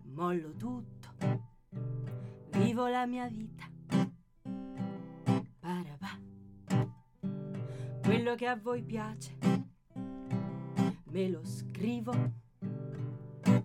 mollo 0.04 0.52
tutto, 0.56 1.08
vivo 2.50 2.88
la 2.88 3.06
mia 3.06 3.28
vita. 3.28 3.64
Ba-da-ba. 5.60 6.18
Quello 8.02 8.34
che 8.34 8.46
a 8.46 8.56
voi 8.56 8.82
piace, 8.82 9.36
me 11.10 11.28
lo 11.28 11.44
scrivo 11.44 12.12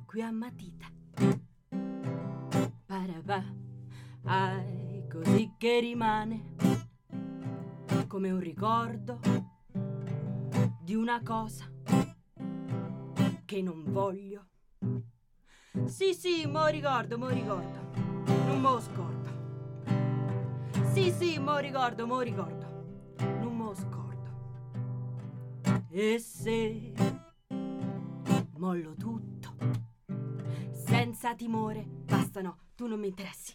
qui 0.06 0.21
a 0.21 0.32
matita. 0.32 0.88
Ba-da-ba. 3.02 3.44
Ai, 4.26 5.08
così 5.10 5.56
che 5.58 5.80
rimane 5.80 6.54
come 8.06 8.30
un 8.30 8.40
ricordo 8.40 9.20
di 10.80 10.94
una 10.94 11.20
cosa 11.24 11.68
che 13.46 13.62
non 13.64 13.86
voglio. 13.92 14.50
Sì, 15.86 16.14
sì, 16.14 16.46
mo 16.46 16.68
ricordo, 16.68 17.18
mo 17.18 17.30
ricordo, 17.30 17.80
non 18.46 18.62
mo 18.62 18.80
scordo. 18.80 19.30
Sì, 20.92 21.10
sì, 21.10 21.40
mo 21.40 21.58
ricordo, 21.58 22.06
mo 22.06 22.20
ricordo, 22.20 23.16
non 23.18 23.58
mo 23.58 23.74
scordo. 23.74 24.30
E 25.90 26.20
se 26.20 26.94
mollo 28.58 28.94
tutto, 28.94 29.56
senza 30.72 31.34
timore, 31.34 31.84
basta 31.84 32.42
no, 32.42 32.61
tu 32.82 32.88
non 32.88 33.00
mi 33.00 33.10
interessi. 33.10 33.54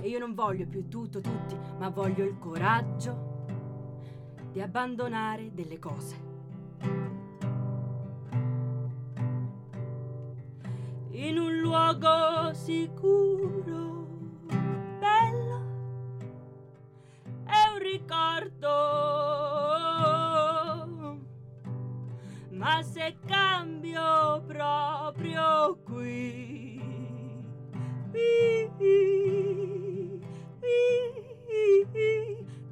E 0.00 0.08
io 0.08 0.20
non 0.20 0.32
voglio 0.34 0.64
più 0.68 0.86
tutto, 0.86 1.20
tutti, 1.20 1.58
ma 1.76 1.88
voglio 1.88 2.22
il 2.22 2.38
coraggio 2.38 3.46
di 4.52 4.60
abbandonare 4.60 5.52
delle 5.52 5.80
cose. 5.80 6.14
In 11.10 11.38
un 11.38 11.58
luogo 11.58 12.52
sicuro, 12.52 14.06
bello, 15.00 15.64
è 17.44 17.72
un 17.72 17.78
ricordo. 17.80 18.68
Ma 22.50 22.82
se 22.84 23.16
cambio 23.26 24.44
proprio 24.46 25.76
qui, 25.82 26.55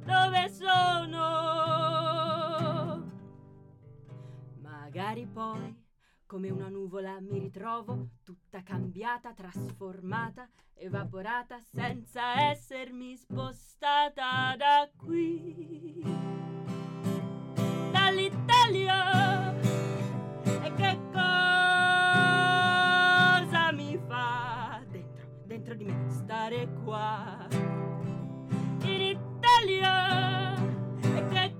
dove 0.05 0.49
sono? 0.49 1.23
Magari 4.61 5.25
poi, 5.27 5.75
come 6.25 6.49
una 6.49 6.69
nuvola, 6.69 7.19
mi 7.19 7.39
ritrovo 7.39 8.09
tutta 8.23 8.63
cambiata, 8.63 9.33
trasformata, 9.33 10.49
evaporata, 10.73 11.61
senza 11.61 12.49
essermi 12.49 13.15
spostata 13.17 14.55
da 14.57 14.89
qui. 14.95 16.34
Di 25.75 25.85
me 25.85 26.09
stare 26.09 26.67
qua? 26.83 27.47
In 27.49 29.01
Italia. 29.01 30.55
E 31.01 31.27
che 31.27 31.55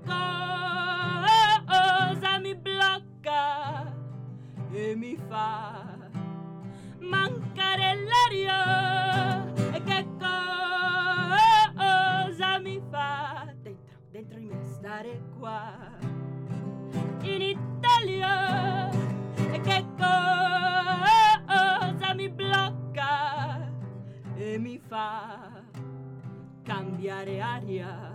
cosa 1.64 2.38
mi 2.38 2.54
blocca 2.56 3.94
e 4.70 4.94
mi 4.96 5.16
fa 5.28 5.96
mancare 6.98 7.94
l'aria? 8.04 9.52
E 9.72 9.82
che 9.82 10.06
cosa 12.38 12.58
mi 12.58 12.80
fa 12.90 13.52
dentro, 13.60 13.96
dentro 14.10 14.38
di 14.38 14.46
me 14.46 14.62
stare 14.62 15.20
qua? 15.38 16.05
E 24.56 24.58
mi 24.58 24.78
fa 24.78 25.62
cambiare 26.62 27.40
aria? 27.42 28.14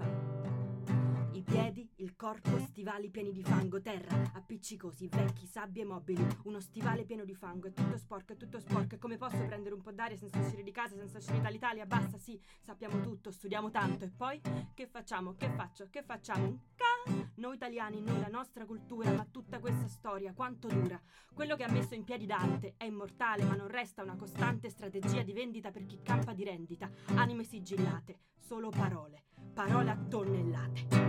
I 1.33 1.43
piedi, 1.43 1.87
il 2.01 2.15
corpo, 2.15 2.57
stivali 2.59 3.09
pieni 3.09 3.31
di 3.31 3.43
fango, 3.43 3.79
terra, 3.79 4.31
appiccicosi, 4.33 5.07
vecchi, 5.07 5.45
sabbie 5.45 5.85
mobili, 5.85 6.25
uno 6.43 6.59
stivale 6.59 7.05
pieno 7.05 7.23
di 7.23 7.35
fango, 7.35 7.67
è 7.67 7.73
tutto 7.73 7.97
sporco, 7.97 8.33
è 8.33 8.37
tutto 8.37 8.59
sporco, 8.59 8.95
e 8.95 8.97
come 8.97 9.17
posso 9.17 9.43
prendere 9.45 9.75
un 9.75 9.81
po' 9.81 9.91
d'aria 9.91 10.17
senza 10.17 10.39
uscire 10.39 10.63
di 10.63 10.71
casa, 10.71 10.95
senza 10.95 11.19
uscire 11.19 11.41
dall'Italia? 11.41 11.85
Basta, 11.85 12.17
sì, 12.17 12.39
sappiamo 12.59 13.01
tutto, 13.01 13.31
studiamo 13.31 13.69
tanto, 13.69 14.05
e 14.05 14.09
poi 14.09 14.41
che 14.73 14.87
facciamo? 14.87 15.35
Che 15.35 15.49
faccio? 15.51 15.87
Che 15.89 16.01
facciamo? 16.01 16.45
Un 16.45 16.57
ca? 16.75 17.29
Noi 17.35 17.55
italiani, 17.55 18.01
noi 18.01 18.19
la 18.19 18.27
nostra 18.27 18.65
cultura, 18.65 19.11
ma 19.11 19.25
tutta 19.29 19.59
questa 19.59 19.87
storia, 19.87 20.33
quanto 20.33 20.67
dura? 20.67 20.99
Quello 21.33 21.55
che 21.55 21.63
ha 21.63 21.71
messo 21.71 21.93
in 21.93 22.03
piedi 22.03 22.25
Dante 22.25 22.73
è 22.77 22.85
immortale, 22.85 23.43
ma 23.43 23.55
non 23.55 23.67
resta 23.67 24.01
una 24.01 24.15
costante 24.15 24.69
strategia 24.69 25.21
di 25.21 25.33
vendita 25.33 25.71
per 25.71 25.85
chi 25.85 25.99
campa 26.01 26.33
di 26.33 26.43
rendita, 26.43 26.89
anime 27.15 27.43
sigillate, 27.43 28.19
solo 28.37 28.69
parole, 28.69 29.25
parole 29.53 29.89
a 29.91 29.97
tonnellate. 29.97 31.00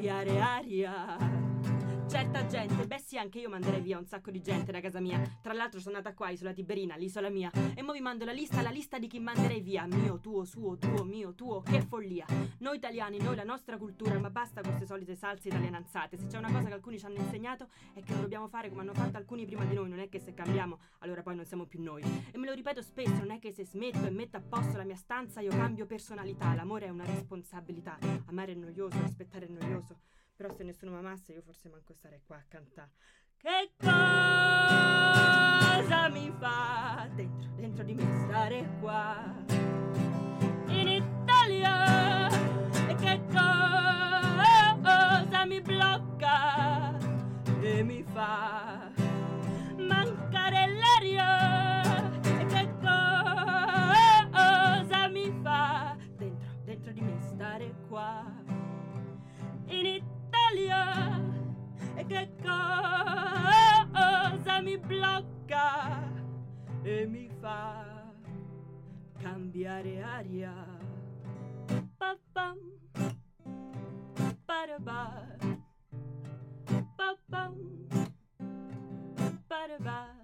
Cambiare 0.00 0.40
aria. 0.40 1.29
Certa 2.10 2.44
gente, 2.44 2.88
beh 2.88 2.98
sì, 2.98 3.18
anche 3.18 3.38
io 3.38 3.48
manderei 3.48 3.80
via 3.80 3.96
un 3.96 4.04
sacco 4.04 4.32
di 4.32 4.42
gente 4.42 4.72
da 4.72 4.80
casa 4.80 4.98
mia. 4.98 5.22
Tra 5.40 5.52
l'altro 5.52 5.78
sono 5.78 5.94
nata 5.94 6.12
qua, 6.12 6.30
isola 6.30 6.52
Tiberina, 6.52 6.96
l'isola 6.96 7.28
mia. 7.28 7.52
E 7.72 7.82
mo 7.82 7.92
vi 7.92 8.00
mando 8.00 8.24
la 8.24 8.32
lista, 8.32 8.60
la 8.62 8.70
lista 8.70 8.98
di 8.98 9.06
chi 9.06 9.20
manderei 9.20 9.60
via. 9.60 9.86
Mio, 9.86 10.18
tuo, 10.18 10.44
suo, 10.44 10.76
tuo, 10.76 11.04
mio, 11.04 11.36
tuo, 11.36 11.60
che 11.60 11.82
follia. 11.82 12.26
Noi 12.58 12.78
italiani, 12.78 13.18
noi 13.18 13.36
la 13.36 13.44
nostra 13.44 13.78
cultura, 13.78 14.18
ma 14.18 14.28
basta 14.28 14.60
queste 14.60 14.86
solite 14.86 15.14
salse 15.14 15.46
italiananzate. 15.46 16.18
Se 16.18 16.26
c'è 16.26 16.38
una 16.38 16.50
cosa 16.50 16.66
che 16.66 16.74
alcuni 16.74 16.98
ci 16.98 17.06
hanno 17.06 17.18
insegnato 17.18 17.68
è 17.94 18.02
che 18.02 18.10
non 18.10 18.22
dobbiamo 18.22 18.48
fare 18.48 18.70
come 18.70 18.80
hanno 18.80 18.92
fatto 18.92 19.16
alcuni 19.16 19.44
prima 19.44 19.64
di 19.64 19.74
noi. 19.76 19.88
Non 19.88 20.00
è 20.00 20.08
che 20.08 20.18
se 20.18 20.34
cambiamo, 20.34 20.80
allora 20.98 21.22
poi 21.22 21.36
non 21.36 21.44
siamo 21.44 21.66
più 21.66 21.80
noi. 21.80 22.02
E 22.32 22.36
me 22.36 22.46
lo 22.46 22.54
ripeto 22.54 22.82
spesso, 22.82 23.18
non 23.18 23.30
è 23.30 23.38
che 23.38 23.52
se 23.52 23.64
smetto 23.64 24.04
e 24.04 24.10
metto 24.10 24.36
a 24.36 24.42
posto 24.42 24.76
la 24.76 24.84
mia 24.84 24.96
stanza 24.96 25.40
io 25.42 25.50
cambio 25.50 25.86
personalità. 25.86 26.52
L'amore 26.56 26.86
è 26.86 26.90
una 26.90 27.04
responsabilità. 27.04 27.96
Amare 28.26 28.50
è 28.50 28.56
noioso, 28.56 29.00
rispettare 29.00 29.46
è 29.46 29.48
noioso. 29.48 29.96
Però 30.40 30.54
se 30.54 30.64
nessuno 30.64 30.92
mi 30.92 30.96
amasse 30.96 31.34
io 31.34 31.42
forse 31.42 31.68
manco 31.68 31.92
starei 31.92 32.22
qua 32.24 32.36
a 32.36 32.44
cantare. 32.48 32.92
Che 33.36 33.72
cosa 33.76 33.98
mi 36.08 36.34
fa 36.38 37.06
dentro, 37.14 37.50
dentro 37.56 37.84
di 37.84 37.92
me 37.92 38.04
stare 38.24 38.66
qua? 38.80 39.39
Che 62.10 62.28
cosa 62.42 64.60
mi 64.60 64.76
blocca 64.78 66.02
e 66.82 67.06
mi 67.06 67.30
fa 67.40 68.12
cambiare 69.20 70.02
aria. 70.02 70.52
Pa-pam, 71.96 72.58
pa-da-ba, 74.44 75.36
pa-pam, 76.96 77.86
pa-da-ba. 79.46 80.16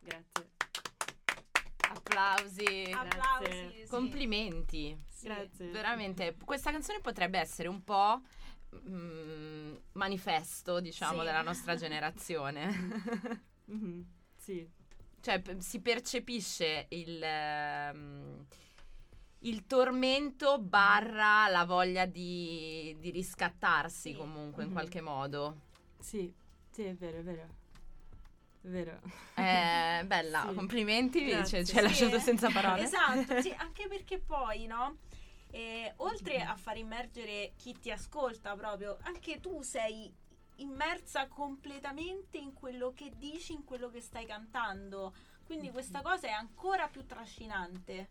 Grazie. 0.00 0.48
Applausi. 1.90 2.90
Applausi. 2.90 3.82
sì. 3.82 3.86
Complimenti. 3.88 4.98
Grazie. 5.22 5.70
Veramente, 5.70 6.36
questa 6.42 6.70
canzone 6.70 7.00
potrebbe 7.00 7.38
essere 7.38 7.68
un 7.68 7.84
po' 7.84 8.22
mm, 8.88 9.74
manifesto, 9.92 10.80
diciamo, 10.80 11.20
Sì. 11.20 11.24
della 11.26 11.42
nostra 11.42 11.74
generazione. 11.76 12.70
Mhm, 13.64 14.04
Sì. 14.36 14.68
cioè, 15.20 15.40
p- 15.40 15.56
si 15.58 15.80
percepisce 15.80 16.86
il, 16.90 17.22
ehm, 17.22 18.44
il 19.40 19.66
tormento 19.66 20.58
barra 20.58 21.46
la 21.48 21.64
voglia 21.64 22.04
di, 22.04 22.94
di 22.98 23.10
riscattarsi 23.10 24.10
Sì. 24.10 24.16
comunque 24.16 24.62
in 24.64 24.68
Mhm. 24.70 24.74
qualche 24.74 25.00
modo. 25.00 25.60
Sì, 26.00 26.30
sì, 26.70 26.82
è 26.82 26.94
vero, 26.94 27.18
è 27.18 27.22
vero. 27.22 27.48
È 28.62 28.68
vero. 28.68 29.00
Eh, 29.36 30.04
bella, 30.06 30.44
Sì. 30.48 30.54
complimenti, 30.54 31.24
Grazie. 31.24 31.64
ci 31.64 31.72
ci 31.72 31.78
hai 31.78 31.82
Sì, 31.82 31.88
lasciato 32.02 32.18
senza 32.22 32.50
parole. 32.50 32.82
Esatto, 32.82 33.40
sì, 33.40 33.52
anche 33.56 33.86
perché 33.88 34.18
poi, 34.18 34.66
no? 34.66 34.98
Eh, 35.52 35.92
oltre 35.98 36.40
a 36.40 36.56
far 36.56 36.76
immergere 36.76 37.52
chi 37.56 37.78
ti 37.78 37.90
ascolta 37.90 38.54
proprio, 38.56 38.98
anche 39.02 39.38
tu 39.40 39.62
sei 39.62 40.12
immersa 40.56 41.28
completamente 41.28 42.38
in 42.38 42.52
quello 42.52 42.92
che 42.94 43.12
dici, 43.16 43.52
in 43.52 43.64
quello 43.64 43.88
che 43.88 44.00
stai 44.00 44.26
cantando. 44.26 45.14
Quindi 45.44 45.70
questa 45.70 46.00
cosa 46.02 46.26
è 46.28 46.30
ancora 46.30 46.88
più 46.88 47.04
trascinante. 47.06 48.08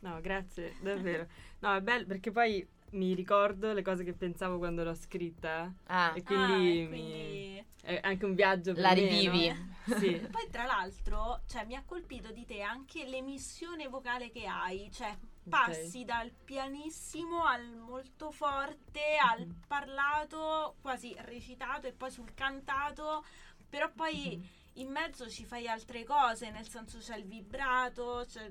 No, 0.00 0.20
grazie, 0.20 0.76
davvero. 0.80 1.26
No, 1.60 1.74
è 1.74 1.80
bello 1.80 2.06
perché 2.06 2.30
poi 2.30 2.66
mi 2.92 3.14
ricordo 3.14 3.72
le 3.72 3.82
cose 3.82 4.02
che 4.02 4.14
pensavo 4.14 4.58
quando 4.58 4.82
l'ho 4.82 4.94
scritta 4.94 5.72
Ah, 5.86 6.12
e 6.16 6.22
quindi, 6.24 6.52
Ah, 6.52 6.56
e 6.56 6.60
mi- 6.82 6.88
quindi- 6.88 7.64
è 7.82 8.00
anche 8.02 8.24
un 8.24 8.34
viaggio 8.34 8.72
per 8.72 8.82
la 8.82 8.88
me, 8.94 8.94
rivivi. 8.94 9.48
no? 9.48 9.96
Sì. 9.98 10.10
Poi 10.30 10.48
tra 10.50 10.64
l'altro, 10.64 11.42
cioè, 11.46 11.64
mi 11.66 11.74
ha 11.76 11.82
colpito 11.84 12.32
di 12.32 12.44
te 12.44 12.62
anche 12.62 13.04
l'emissione 13.04 13.88
vocale 13.88 14.30
che 14.30 14.46
hai, 14.46 14.90
cioè 14.92 15.16
passi 15.50 16.04
dal 16.04 16.30
pianissimo 16.30 17.44
al 17.44 17.76
molto 17.76 18.30
forte, 18.30 19.16
al 19.16 19.46
Mhm. 19.46 19.62
parlato, 19.66 20.76
quasi 20.80 21.14
recitato 21.18 21.86
e 21.86 21.92
poi 21.92 22.10
sul 22.10 22.32
cantato, 22.34 23.24
però 23.68 23.90
poi 23.92 24.36
Mhm. 24.36 24.48
in 24.74 24.90
mezzo 24.90 25.28
ci 25.28 25.44
fai 25.44 25.68
altre 25.68 26.04
cose, 26.04 26.50
nel 26.50 26.68
senso 26.68 26.98
c'è 26.98 27.16
il 27.16 27.24
vibrato, 27.26 28.24
c'è 28.26 28.50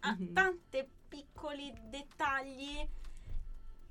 ah, 0.00 0.12
Mhm. 0.12 0.32
tanti 0.32 0.88
piccoli 1.08 1.72
dettagli 1.84 2.88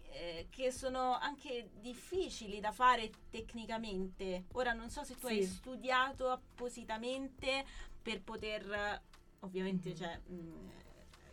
eh, 0.09 0.47
che 0.49 0.71
sono 0.71 1.15
anche 1.17 1.69
difficili 1.73 2.59
da 2.59 2.71
fare 2.71 3.11
tecnicamente. 3.29 4.45
Ora 4.53 4.73
non 4.73 4.89
so 4.89 5.03
se 5.03 5.15
tu 5.15 5.27
hai 5.27 5.43
Sì. 5.43 5.47
studiato 5.47 6.29
appositamente 6.29 7.65
per 8.01 8.21
poter, 8.21 9.01
ovviamente, 9.41 9.89
Mhm. 9.89 9.95
cioè, 9.95 10.17
mh, 10.25 10.71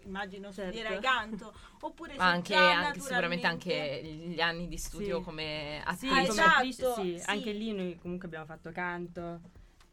immagino 0.05 0.53
Certo. 0.53 0.71
studierai 0.71 1.01
canto, 1.01 1.53
oppure 1.81 2.13
se 2.15 2.19
Ma 2.19 2.31
anche, 2.31 2.55
già 2.55 2.79
anche 2.79 3.01
sicuramente 3.01 3.47
anche 3.47 4.03
gli 4.05 4.41
anni 4.41 4.69
di 4.69 4.79
studio 4.79 5.19
Sì. 5.19 5.25
come 5.25 5.83
Sì, 5.97 6.07
attrice. 6.07 6.13
Ah, 6.13 6.27
come 6.27 6.69
esatto, 6.69 6.95
sì, 6.95 7.19
sì. 7.19 7.31
anche 7.31 7.53
lì 7.53 7.73
noi 7.73 7.99
comunque 7.99 8.27
abbiamo 8.27 8.47
fatto 8.47 8.71
canto. 8.73 9.41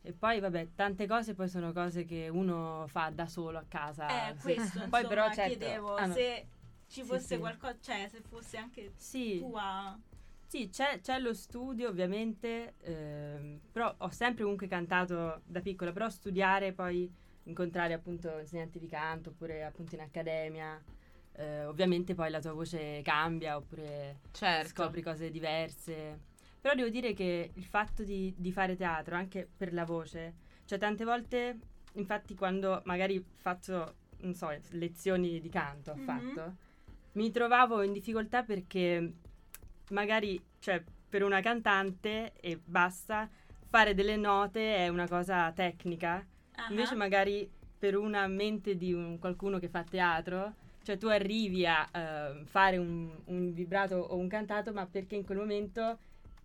E 0.04 0.13
poi, 0.13 0.39
vabbè, 0.39 0.69
tante 0.76 1.06
cose 1.06 1.36
poi 1.36 1.47
sono 1.47 1.71
cose 1.74 2.06
che 2.06 2.28
uno 2.28 2.86
fa 2.88 3.10
da 3.12 3.28
solo 3.28 3.60
a 3.60 3.65
casa. 3.67 4.30
Eh, 4.30 4.34
Sì. 4.36 4.41
questo, 4.41 4.80
Poi 4.80 4.86
insomma, 4.86 5.08
però, 5.08 5.34
certo, 5.34 5.58
chiedevo 5.60 5.95
ah, 5.95 6.06
no. 6.08 6.13
se 6.13 6.47
ci 6.88 7.02
Sì, 7.02 7.08
fosse 7.08 7.19
sì. 7.28 7.38
qualcosa, 7.38 7.78
cioè 7.80 8.08
se 8.10 8.21
fosse 8.28 8.58
anche 8.58 8.91
Sì, 8.95 9.38
tua... 9.38 10.00
sì, 10.47 10.69
c'è, 10.69 11.00
c'è 11.02 11.19
lo 11.19 11.34
studio 11.34 11.88
ovviamente, 11.88 12.74
ehm, 12.80 13.60
però 13.71 13.93
ho 14.00 14.10
sempre 14.10 14.41
comunque 14.43 14.67
cantato 14.67 15.41
da 15.45 15.62
piccola, 15.62 15.91
però 15.91 16.10
studiare 16.10 16.74
poi, 16.74 17.10
incontrare 17.43 17.93
appunto 17.93 18.39
insegnanti 18.39 18.80
di 18.80 18.88
canto 18.88 19.30
oppure 19.30 19.63
appunto 19.63 19.95
in 19.95 20.01
accademia, 20.01 20.82
eh, 21.34 21.65
ovviamente 21.65 22.13
poi 22.13 22.30
la 22.30 22.39
tua 22.39 22.54
voce 22.54 23.01
cambia 23.04 23.56
oppure 23.58 24.19
Certo. 24.32 24.69
scopri 24.69 25.01
cose 25.01 25.32
diverse. 25.32 26.30
Però 26.62 26.75
devo 26.75 26.89
dire 26.89 27.13
che 27.13 27.51
il 27.54 27.65
fatto 27.65 28.04
di, 28.04 28.34
di 28.38 28.51
fare 28.51 28.75
teatro, 28.75 29.15
anche 29.15 29.47
per 29.58 29.73
la 29.73 29.84
voce, 29.84 30.34
cioè 30.65 30.77
tante 30.77 31.04
volte, 31.04 31.58
infatti 31.93 32.36
quando 32.36 32.82
magari 32.86 33.23
faccio, 33.38 33.95
non 34.19 34.36
so, 34.36 34.56
lezioni 34.71 35.39
di 35.41 35.49
canto 35.49 35.91
ho 35.91 35.95
Mhm. 35.95 36.04
fatto, 36.04 36.56
mi 37.13 37.32
trovavo 37.32 37.82
in 37.82 37.91
difficoltà 37.93 38.43
perché 38.43 39.13
magari, 39.89 40.41
cioè, 40.60 40.84
per 41.10 41.23
una 41.23 41.41
cantante 41.41 42.34
e 42.39 42.58
basta, 42.63 43.27
fare 43.67 43.93
delle 43.95 44.15
note 44.15 44.75
è 44.75 44.88
una 44.88 45.08
cosa 45.08 45.51
tecnica, 45.51 46.26
Ah, 46.66 46.70
invece 46.70 46.95
magari 46.95 47.49
per 47.78 47.95
una 47.97 48.28
mente 48.28 48.76
di 48.78 48.93
un- 48.93 49.18
qualcuno 49.20 49.57
che 49.59 49.68
fa 49.68 49.84
teatro, 49.84 50.53
cioè 50.84 50.97
tu 50.97 51.07
arrivi 51.07 51.66
a 51.66 51.88
eh, 51.93 52.43
fare 52.45 52.78
un, 52.78 53.09
un 53.26 53.53
vibrato 53.53 53.95
o 53.95 54.16
un 54.18 54.28
cantato, 54.28 54.72
ma 54.74 54.86
perché 54.86 55.16
in 55.16 55.26
quel 55.26 55.38
momento 55.39 55.97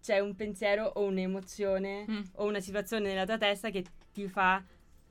c'è 0.03 0.19
un 0.21 0.35
pensiero 0.37 0.85
o 0.85 1.03
un'emozione 1.05 2.05
Mm. 2.09 2.23
o 2.35 2.47
una 2.47 2.61
situazione 2.61 3.09
nella 3.09 3.25
tua 3.27 3.39
testa 3.39 3.71
che 3.71 3.85
ti 4.13 4.27
fa 4.29 4.63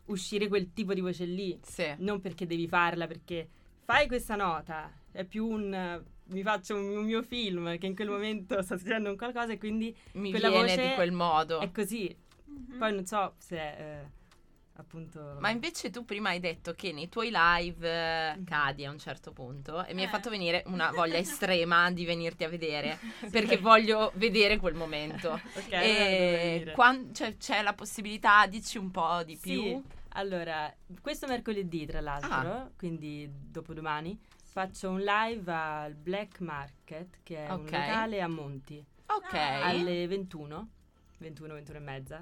uscire 0.06 0.47
quel 0.47 0.72
tipo 0.74 0.93
di 0.93 1.01
voce 1.01 1.26
lì. 1.26 1.58
Sì. 1.64 1.93
Non 1.97 2.22
perché 2.22 2.45
devi 2.47 2.68
farla, 2.68 3.08
perché 3.08 3.47
fai 3.84 4.08
questa 4.08 4.36
nota, 4.36 4.91
è 5.12 5.24
più 5.26 5.45
un... 5.47 6.01
mi 6.28 6.41
faccio 6.43 6.76
un, 6.76 7.03
mio 7.03 7.22
film 7.24 7.78
che 7.78 7.86
in 7.88 7.95
quel 7.95 8.10
momento 8.10 8.62
sto 8.62 8.78
scrivendo 8.78 9.10
un 9.10 9.18
qualcosa 9.18 9.51
e 9.53 9.58
quindi 9.58 9.95
Mi 10.14 10.30
quella 10.32 10.49
viene 10.49 10.76
di 10.89 10.93
quel 10.95 11.12
modo. 11.12 11.60
è 11.60 11.72
così. 11.72 12.16
Mhm. 12.45 12.78
Poi 12.78 12.93
non 12.93 13.06
so 13.06 13.34
se 13.38 13.58
eh, 13.58 13.99
appunto... 14.78 15.38
Ma 15.39 15.49
invece 15.49 15.89
tu 15.89 16.03
prima 16.05 16.30
hai 16.30 16.39
detto 16.39 16.73
che 16.73 16.91
nei 16.91 17.09
tuoi 17.09 17.30
live 17.32 17.88
eh, 17.89 18.36
Mhm. 18.38 18.43
cadi 18.45 18.86
a 18.86 18.91
un 18.91 18.97
certo 18.99 19.32
punto 19.32 19.84
e 19.86 19.93
mi 19.93 20.01
hai 20.01 20.07
Eh. 20.07 20.09
fatto 20.09 20.30
venire 20.30 20.63
una 20.67 20.91
voglia 20.95 21.17
estrema 21.17 21.91
di 21.91 22.05
venirti 22.05 22.43
a 22.43 22.49
vedere 22.49 22.99
perché 23.32 23.57
voglio 23.57 24.11
vedere 24.15 24.57
quel 24.57 24.73
momento. 24.76 25.39
Ok, 25.55 25.71
e 25.71 25.76
allora 25.78 26.03
devo 26.09 26.32
venire. 26.43 26.71
quan- 26.73 27.13
cioè, 27.13 27.38
c'è 27.38 27.61
la 27.61 27.73
possibilità, 27.73 28.45
dici 28.47 28.78
un 28.78 28.91
po' 28.91 29.23
di 29.23 29.36
Sì, 29.36 29.51
più. 29.51 29.84
Allora, 30.17 30.73
questo 31.01 31.28
mercoledì, 31.28 31.86
tra 31.86 31.99
l'altro, 31.99 32.30
Ah. 32.32 32.69
quindi 32.78 33.30
dopodomani, 33.30 34.17
faccio 34.43 34.89
un 34.89 35.01
live 35.01 35.51
al 35.51 35.93
Black 35.93 36.39
Market, 36.39 37.17
che 37.23 37.45
è 37.45 37.49
un 37.51 37.61
Ok. 37.61 37.71
locale 37.71 38.21
a 38.21 38.28
Monti, 38.28 38.86
Ok. 39.07 39.34
Alle 39.34 40.07
21. 40.07 40.69
21, 41.17 41.53
21 41.55 41.78
e 41.78 41.82
mezza. 41.82 42.19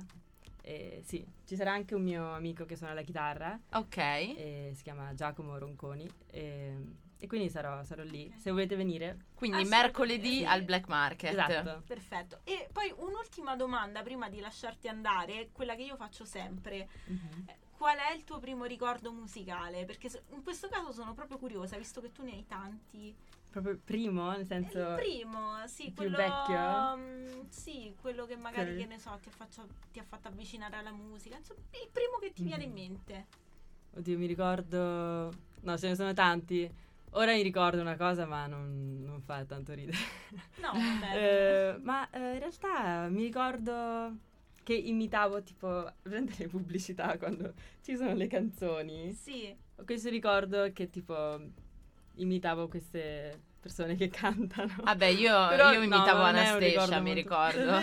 E 0.65 1.01
sì, 1.03 1.25
ci 1.45 1.57
sarà 1.57 1.73
anche 1.73 1.93
un 1.93 2.03
mio 2.03 2.33
amico 2.33 2.63
che 2.65 2.77
suona 2.77 2.93
la 2.93 3.01
chitarra, 3.01 3.59
Ok. 3.73 3.97
e 3.97 4.71
si 4.73 4.81
chiama 4.83 5.13
Giacomo 5.13 5.57
Ronconi, 5.57 6.09
e, 6.27 6.77
e 7.17 7.27
quindi 7.27 7.49
sarò, 7.49 7.83
sarò 7.83 8.01
lì. 8.03 8.33
Se 8.37 8.49
volete 8.49 8.77
venire, 8.77 9.25
Quindi 9.35 9.65
mercoledì 9.65 10.37
sì. 10.37 10.45
al 10.45 10.63
Black 10.63 10.87
Market. 10.87 11.31
esatto. 11.33 11.83
Perfetto. 11.85 12.39
E 12.45 12.69
poi 12.71 12.93
un'ultima 12.95 13.57
domanda 13.57 14.01
prima 14.03 14.29
di 14.29 14.39
lasciarti 14.39 14.87
andare, 14.87 15.49
quella 15.51 15.75
che 15.75 15.83
io 15.83 15.97
faccio 15.97 16.23
sempre. 16.23 16.87
Mhm. 17.07 17.43
Eh, 17.47 17.57
Qual 17.75 17.97
è 17.97 18.13
il 18.15 18.23
tuo 18.23 18.39
primo 18.39 18.63
ricordo 18.63 19.11
musicale? 19.11 19.83
Perché 19.83 20.09
in 20.29 20.41
questo 20.43 20.69
caso 20.69 20.93
sono 20.93 21.13
proprio 21.13 21.37
curiosa, 21.37 21.75
visto 21.75 21.99
che 21.99 22.13
tu 22.13 22.23
ne 22.23 22.31
hai 22.31 22.45
tanti. 22.47 23.13
Proprio 23.53 23.73
il 23.73 23.79
primo, 23.79 24.31
nel 24.31 24.47
senso... 24.47 24.79
il 24.79 24.95
primo, 24.95 25.67
sì, 25.67 25.83
più 25.91 25.93
quello 25.93 26.17
vecchio? 26.17 26.97
mm, 26.97 27.41
sì, 27.49 27.93
quello 28.01 28.25
che 28.25 28.35
magari 28.35 28.71
Sì. 28.71 28.77
che 28.79 28.85
ne 28.87 28.97
so, 28.97 29.15
ti 29.21 29.29
ha, 29.29 29.31
faccio- 29.31 29.67
ti 29.91 29.99
ha 29.99 30.03
fatto 30.03 30.27
avvicinare 30.27 30.75
alla 30.77 30.91
musica. 30.91 31.37
Insomma, 31.37 31.59
il 31.71 31.87
primo 31.91 32.17
che 32.19 32.33
ti 32.33 32.43
viene 32.43 32.63
in 32.63 32.71
mente. 32.71 33.27
Oddio, 33.95 34.17
mi 34.17 34.25
ricordo... 34.25 35.31
No, 35.61 35.77
ce 35.77 35.89
ne 35.89 35.95
sono 35.95 36.13
tanti. 36.13 36.67
Ora 37.11 37.31
mi 37.33 37.43
ricordo 37.43 37.79
una 37.79 37.95
cosa, 37.95 38.25
ma 38.25 38.47
non, 38.47 39.03
non 39.05 39.21
fa 39.21 39.45
tanto 39.45 39.71
ridere. 39.73 39.97
No, 40.55 40.71
vabbè. 40.73 41.15
Eh, 41.75 41.77
ma 41.77 42.09
eh, 42.09 42.33
in 42.33 42.39
realtà 42.39 43.07
mi 43.07 43.21
ricordo 43.21 44.17
che 44.63 44.73
imitavo 44.73 45.43
tipo 45.43 45.93
prendere 46.01 46.37
le 46.39 46.47
pubblicità 46.47 47.19
quando 47.19 47.53
ci 47.83 47.95
sono 47.95 48.15
le 48.15 48.25
canzoni. 48.25 49.13
sì. 49.13 49.55
Ho 49.75 49.83
questo 49.85 50.09
ricordo 50.09 50.71
che 50.73 50.89
tipo 50.89 51.39
imitavo 52.15 52.67
queste 52.67 53.39
persone 53.59 53.95
che 53.95 54.09
cantano. 54.09 54.75
Vabbè, 54.83 55.05
io, 55.05 55.31
io 55.55 55.63
no, 55.63 55.71
imitavo 55.71 56.19
un 56.19 56.25
Anastasia, 56.25 56.67
ricordo 56.67 57.01
mi 57.01 57.13
ricordo. 57.13 57.71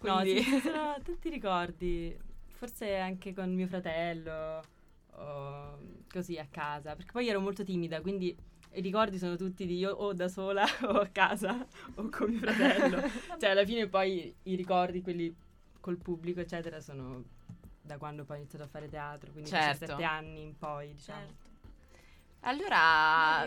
no, 0.02 0.22
sì, 0.22 0.42
sono 0.62 0.96
tanti 1.02 1.28
ricordi. 1.28 2.16
Forse 2.56 2.96
anche 2.96 3.34
con 3.34 3.52
mio 3.52 3.66
fratello 3.66 4.62
o 5.16 5.78
così 6.10 6.38
a 6.38 6.46
casa, 6.50 6.94
perché 6.94 7.10
poi 7.12 7.28
ero 7.28 7.40
molto 7.40 7.64
timida, 7.64 8.00
quindi 8.00 8.34
i 8.76 8.80
ricordi 8.80 9.18
sono 9.18 9.36
tutti 9.36 9.66
di 9.66 9.76
io 9.76 9.90
o 9.90 10.12
da 10.12 10.28
sola 10.28 10.64
o 10.82 11.00
a 11.00 11.06
casa 11.06 11.66
o 11.96 12.08
con 12.08 12.30
mio 12.30 12.38
fratello. 12.38 13.02
cioè 13.38 13.50
alla 13.50 13.64
fine 13.64 13.88
poi 13.88 14.34
i 14.44 14.54
ricordi, 14.54 15.02
quelli 15.02 15.34
col 15.80 15.98
pubblico, 15.98 16.40
eccetera, 16.40 16.80
sono 16.80 17.24
da 17.84 17.98
quando 17.98 18.24
poi 18.24 18.36
ho 18.36 18.40
iniziato 18.40 18.64
a 18.64 18.68
fare 18.68 18.88
teatro, 18.88 19.30
quindi 19.30 19.50
Certo. 19.50 19.80
17 19.80 20.02
anni 20.04 20.42
in 20.42 20.56
poi, 20.58 20.94
diciamo. 20.94 21.18
Certo. 21.20 21.42
Allora, 22.46 23.46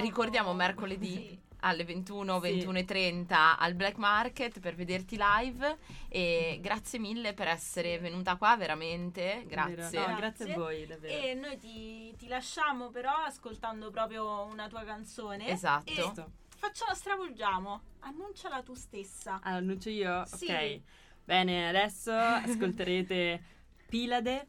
ricordiamo 0.00 0.52
mercoledì 0.54 1.14
Sì. 1.14 1.40
alle 1.60 1.84
21, 1.84 2.40
Sì. 2.40 2.64
21.30 2.64 3.56
al 3.58 3.74
Black 3.74 3.96
Market 3.96 4.58
per 4.60 4.74
vederti 4.74 5.18
live 5.18 5.78
e 6.08 6.58
grazie 6.62 6.98
mille 6.98 7.34
per 7.34 7.48
essere 7.48 7.98
venuta 7.98 8.36
qua, 8.36 8.56
veramente, 8.56 9.44
grazie. 9.46 9.74
No, 10.00 10.16
grazie 10.16 10.16
Grazie. 10.16 10.52
a 10.54 10.56
voi, 10.56 10.86
davvero. 10.86 11.22
E 11.26 11.34
noi 11.34 11.58
ti, 11.58 12.14
ti 12.16 12.26
lasciamo 12.28 12.88
però 12.90 13.12
ascoltando 13.12 13.90
proprio 13.90 14.44
una 14.44 14.66
tua 14.68 14.82
canzone. 14.84 15.46
Esatto. 15.48 15.90
E 15.90 16.12
facciamo, 16.56 16.94
stravolgiamo. 16.94 17.82
Annunciala 18.00 18.62
tu 18.62 18.74
stessa. 18.74 19.40
Ah, 19.42 19.56
annuncio 19.56 19.90
io? 19.90 20.24
Sì. 20.26 20.46
Ok. 20.50 20.80
Bene, 21.24 21.68
adesso 21.68 22.12
ascolterete 22.12 23.42
Pilade, 23.92 24.46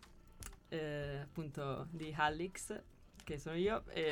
eh, 0.70 1.20
appunto 1.22 1.88
di 1.92 2.14
Hallix, 2.16 2.82
che 3.26 3.38
sono 3.38 3.58
io. 3.58 3.84
E, 3.90 4.10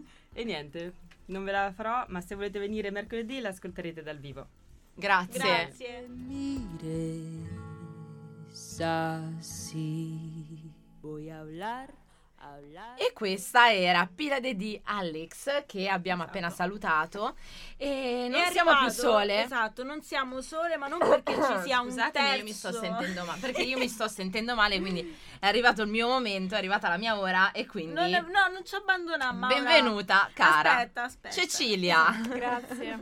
e 0.32 0.44
niente, 0.44 0.94
non 1.26 1.44
ve 1.44 1.52
la 1.52 1.70
farò, 1.72 2.06
ma 2.08 2.22
se 2.22 2.34
volete 2.34 2.58
venire 2.58 2.90
mercoledì 2.90 3.40
l'ascolterete 3.40 4.02
dal 4.02 4.16
vivo. 4.16 4.48
Grazie. 4.94 5.40
Grazie. 5.40 6.08
mires 6.08 7.50
así. 8.80 10.72
Voy 11.02 11.28
a 11.28 11.40
hablar. 11.40 12.01
E 12.96 13.12
questa 13.12 13.72
era 13.72 14.08
Pilade 14.12 14.56
di 14.56 14.78
Alex 14.84 15.64
che 15.66 15.88
abbiamo 15.88 16.24
appena 16.24 16.50
salutato 16.50 17.36
e 17.76 18.26
non 18.28 18.40
È 18.40 18.50
siamo 18.50 18.76
più 18.78 18.88
sole. 18.88 19.44
Esatto, 19.44 19.84
non 19.84 20.02
siamo 20.02 20.40
sole, 20.40 20.76
ma 20.76 20.88
non 20.88 20.98
perché 20.98 21.34
ci 21.34 21.60
sia 21.62 21.80
un 21.80 21.90
Scusatemi, 21.90 22.10
terzo. 22.12 22.36
io 22.38 22.42
mi 22.44 22.52
sto 22.52 22.72
sentendo 22.72 23.24
male 23.24 23.40
perché 23.40 23.62
io 23.62 23.78
mi 23.78 23.88
sto 23.88 24.08
sentendo 24.08 24.54
male, 24.56 24.80
quindi 24.80 25.16
è 25.38 25.46
arrivato 25.46 25.82
il 25.82 25.88
mio 25.88 26.08
momento, 26.08 26.54
è 26.54 26.58
arrivata 26.58 26.88
la 26.88 26.96
mia 26.96 27.16
ora 27.18 27.52
e 27.52 27.64
quindi 27.66 27.94
Non 27.94 28.10
no, 28.10 28.46
non 28.52 28.64
ci 28.64 28.74
abbandoniamo. 28.74 29.38
Maura. 29.38 29.54
benvenuta 29.54 30.30
cara 30.34 30.76
Aspetta, 30.78 31.02
aspetta. 31.04 31.34
Cecilia. 31.34 32.20
Grazie. 32.28 32.98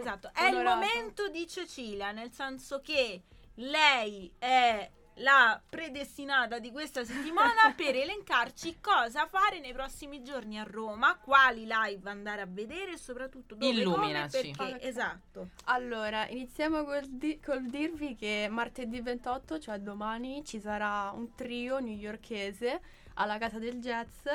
Esatto, 0.00 0.30
è 0.34 0.46
il 0.48 0.54
Onorata. 0.56 0.74
momento 0.74 1.28
di 1.28 1.46
Cecilia, 1.46 2.10
nel 2.12 2.32
senso 2.32 2.80
che 2.80 3.22
lei 3.56 4.32
è 4.38 4.90
la 5.22 5.60
predestinata 5.68 6.58
di 6.58 6.70
questa 6.70 7.04
settimana 7.04 7.72
per 7.76 7.96
elencarci 7.96 8.78
cosa 8.80 9.26
fare 9.26 9.60
nei 9.60 9.72
prossimi 9.72 10.22
giorni 10.22 10.58
a 10.58 10.64
Roma, 10.64 11.16
quali 11.16 11.66
live 11.66 12.10
andare 12.10 12.42
a 12.42 12.46
vedere 12.46 12.92
e 12.92 12.96
soprattutto 12.98 13.54
dove 13.54 13.72
Illuminaci. 13.72 14.52
come, 14.54 14.70
perché 14.70 14.86
esatto. 14.86 15.48
Allora, 15.64 16.28
iniziamo 16.28 16.84
col, 16.84 17.06
di- 17.08 17.40
col 17.40 17.64
dirvi 17.66 18.14
che 18.16 18.48
martedì 18.50 19.00
28, 19.00 19.58
cioè 19.58 19.78
domani, 19.78 20.44
ci 20.44 20.60
sarà 20.60 21.10
un 21.14 21.34
trio 21.34 21.78
newyorkese 21.78 22.80
alla 23.14 23.38
Casa 23.38 23.58
del 23.58 23.78
Jazz 23.78 24.26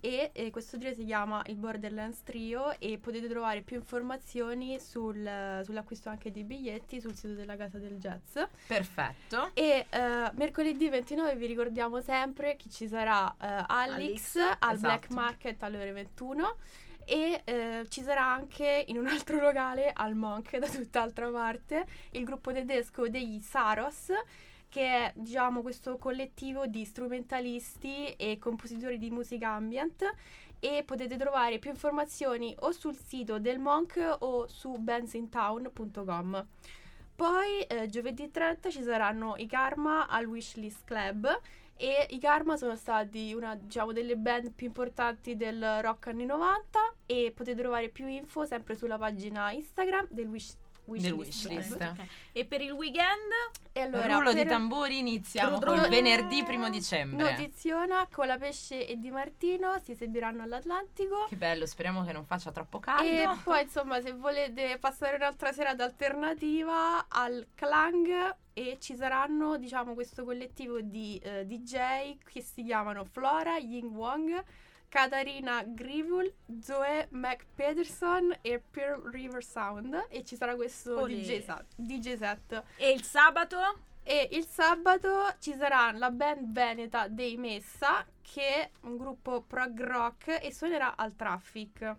e 0.00 0.30
eh, 0.32 0.50
questo 0.50 0.78
trio 0.78 0.92
si 0.92 1.04
chiama 1.04 1.42
il 1.46 1.56
Borderlands 1.56 2.22
Trio 2.22 2.78
e 2.78 2.98
potete 2.98 3.28
trovare 3.28 3.62
più 3.62 3.76
informazioni 3.76 4.78
sul- 4.78 5.60
sull'acquisto 5.64 6.08
anche 6.08 6.30
di 6.30 6.44
biglietti 6.44 7.00
sul 7.00 7.14
sito 7.14 7.34
della 7.34 7.56
Casa 7.56 7.78
del 7.78 7.98
Jazz. 7.98 8.38
Perfetto. 8.66 9.50
E 9.54 9.86
eh, 9.88 10.30
mercoledì 10.34 10.88
29 10.88 11.34
vi 11.36 11.46
ricordiamo 11.46 12.00
sempre 12.00 12.56
che 12.56 12.68
ci 12.70 12.86
sarà 12.86 13.28
eh, 13.40 13.64
Alex, 13.66 14.36
al 14.36 14.74
esatto. 14.74 14.78
Black 14.78 15.10
Market 15.10 15.62
alle 15.62 15.80
ore 15.80 15.92
21 15.92 16.56
e 17.04 17.40
eh, 17.44 17.86
ci 17.88 18.02
sarà 18.02 18.30
anche 18.30 18.84
in 18.88 18.98
un 18.98 19.06
altro 19.06 19.40
locale 19.40 19.90
al 19.94 20.14
Monk 20.14 20.58
da 20.58 20.68
tutt'altra 20.68 21.30
parte 21.30 21.86
il 22.10 22.24
gruppo 22.24 22.52
tedesco 22.52 23.08
degli 23.08 23.40
Saros 23.40 24.12
che 24.68 24.82
è 24.82 25.12
diciamo 25.14 25.62
questo 25.62 25.96
collettivo 25.96 26.66
di 26.66 26.84
strumentalisti 26.84 28.14
e 28.16 28.38
compositori 28.38 28.98
di 28.98 29.10
musica 29.10 29.50
ambient 29.50 30.04
e 30.60 30.82
potete 30.84 31.16
trovare 31.16 31.58
più 31.58 31.70
informazioni 31.70 32.54
o 32.60 32.72
sul 32.72 32.96
sito 32.96 33.38
del 33.38 33.58
Monk 33.58 34.16
o 34.20 34.46
su 34.48 34.76
bandsintown.com. 34.76 36.46
Poi 37.14 37.62
eh, 37.62 37.88
giovedì 37.88 38.30
30 38.30 38.70
ci 38.70 38.82
saranno 38.82 39.34
i 39.38 39.46
Karma 39.46 40.06
al 40.06 40.26
Wishlist 40.26 40.84
Club 40.84 41.40
e 41.76 42.06
i 42.10 42.18
Karma 42.18 42.56
sono 42.56 42.76
stati 42.76 43.32
una 43.34 43.54
diciamo 43.54 43.92
delle 43.92 44.16
band 44.16 44.52
più 44.52 44.66
importanti 44.66 45.36
del 45.36 45.80
rock 45.80 46.08
anni 46.08 46.26
90 46.26 46.94
e 47.06 47.32
potete 47.34 47.60
trovare 47.60 47.88
più 47.88 48.06
info 48.06 48.44
sempre 48.44 48.76
sulla 48.76 48.98
pagina 48.98 49.50
Instagram 49.52 50.08
del 50.10 50.28
Wish 50.88 51.02
Del 51.02 51.12
Wishlist 51.12 51.46
Club. 51.46 51.58
wishlist. 51.58 52.00
Ok. 52.00 52.06
E 52.32 52.44
per 52.44 52.60
il 52.62 52.72
weekend? 52.72 53.30
E 53.72 53.80
allora 53.80 54.14
Rullo 54.14 54.32
di 54.32 54.44
tamburi, 54.44 54.98
iniziamo 54.98 55.58
col 55.60 55.88
venerdì 55.88 56.42
primo 56.42 56.68
dicembre. 56.70 57.30
Notiziona 57.30 58.08
con 58.10 58.26
la 58.26 58.38
Pesce 58.38 58.86
e 58.86 58.98
Di 58.98 59.10
Martino 59.10 59.78
si 59.78 59.92
esibiranno 59.92 60.42
all'Atlantico. 60.42 61.26
Che 61.28 61.36
bello, 61.36 61.66
speriamo 61.66 62.04
che 62.04 62.12
non 62.12 62.24
faccia 62.24 62.50
troppo 62.50 62.80
caldo. 62.80 63.04
E 63.04 63.28
poi 63.44 63.62
insomma 63.62 64.00
se 64.00 64.12
volete 64.12 64.78
passare 64.78 65.16
un'altra 65.16 65.52
serata 65.52 65.84
alternativa 65.84 67.06
al 67.08 67.46
Clang 67.54 68.36
e 68.54 68.78
ci 68.80 68.96
saranno 68.96 69.56
diciamo 69.56 69.94
questo 69.94 70.24
collettivo 70.24 70.80
di 70.80 71.20
eh, 71.22 71.46
DJ 71.46 72.16
che 72.24 72.40
si 72.42 72.64
chiamano 72.64 73.04
Flora, 73.04 73.56
Ying 73.56 73.94
Wong, 73.94 74.42
Katarina 74.88 75.62
Grivul, 75.66 76.32
Zoe 76.62 77.08
McPederson 77.10 78.38
e 78.40 78.58
Pearl 78.70 79.10
River 79.10 79.44
Sound 79.44 80.06
e 80.08 80.24
ci 80.24 80.34
sarà 80.36 80.54
questo. 80.54 81.06
DJ, 81.06 81.42
sa- 81.44 81.64
DJ 81.76 82.16
set. 82.16 82.62
E 82.76 82.90
il 82.92 83.02
sabato? 83.02 83.58
E 84.02 84.28
il 84.32 84.46
sabato 84.46 85.34
ci 85.40 85.54
sarà 85.54 85.92
la 85.92 86.10
band 86.10 86.52
veneta 86.52 87.08
dei 87.08 87.36
Messa 87.36 88.06
che 88.22 88.42
è 88.42 88.70
un 88.82 88.96
gruppo 88.96 89.42
prog 89.42 89.82
rock 89.82 90.38
e 90.42 90.52
suonerà 90.52 90.96
al 90.96 91.14
Traffic. 91.14 91.96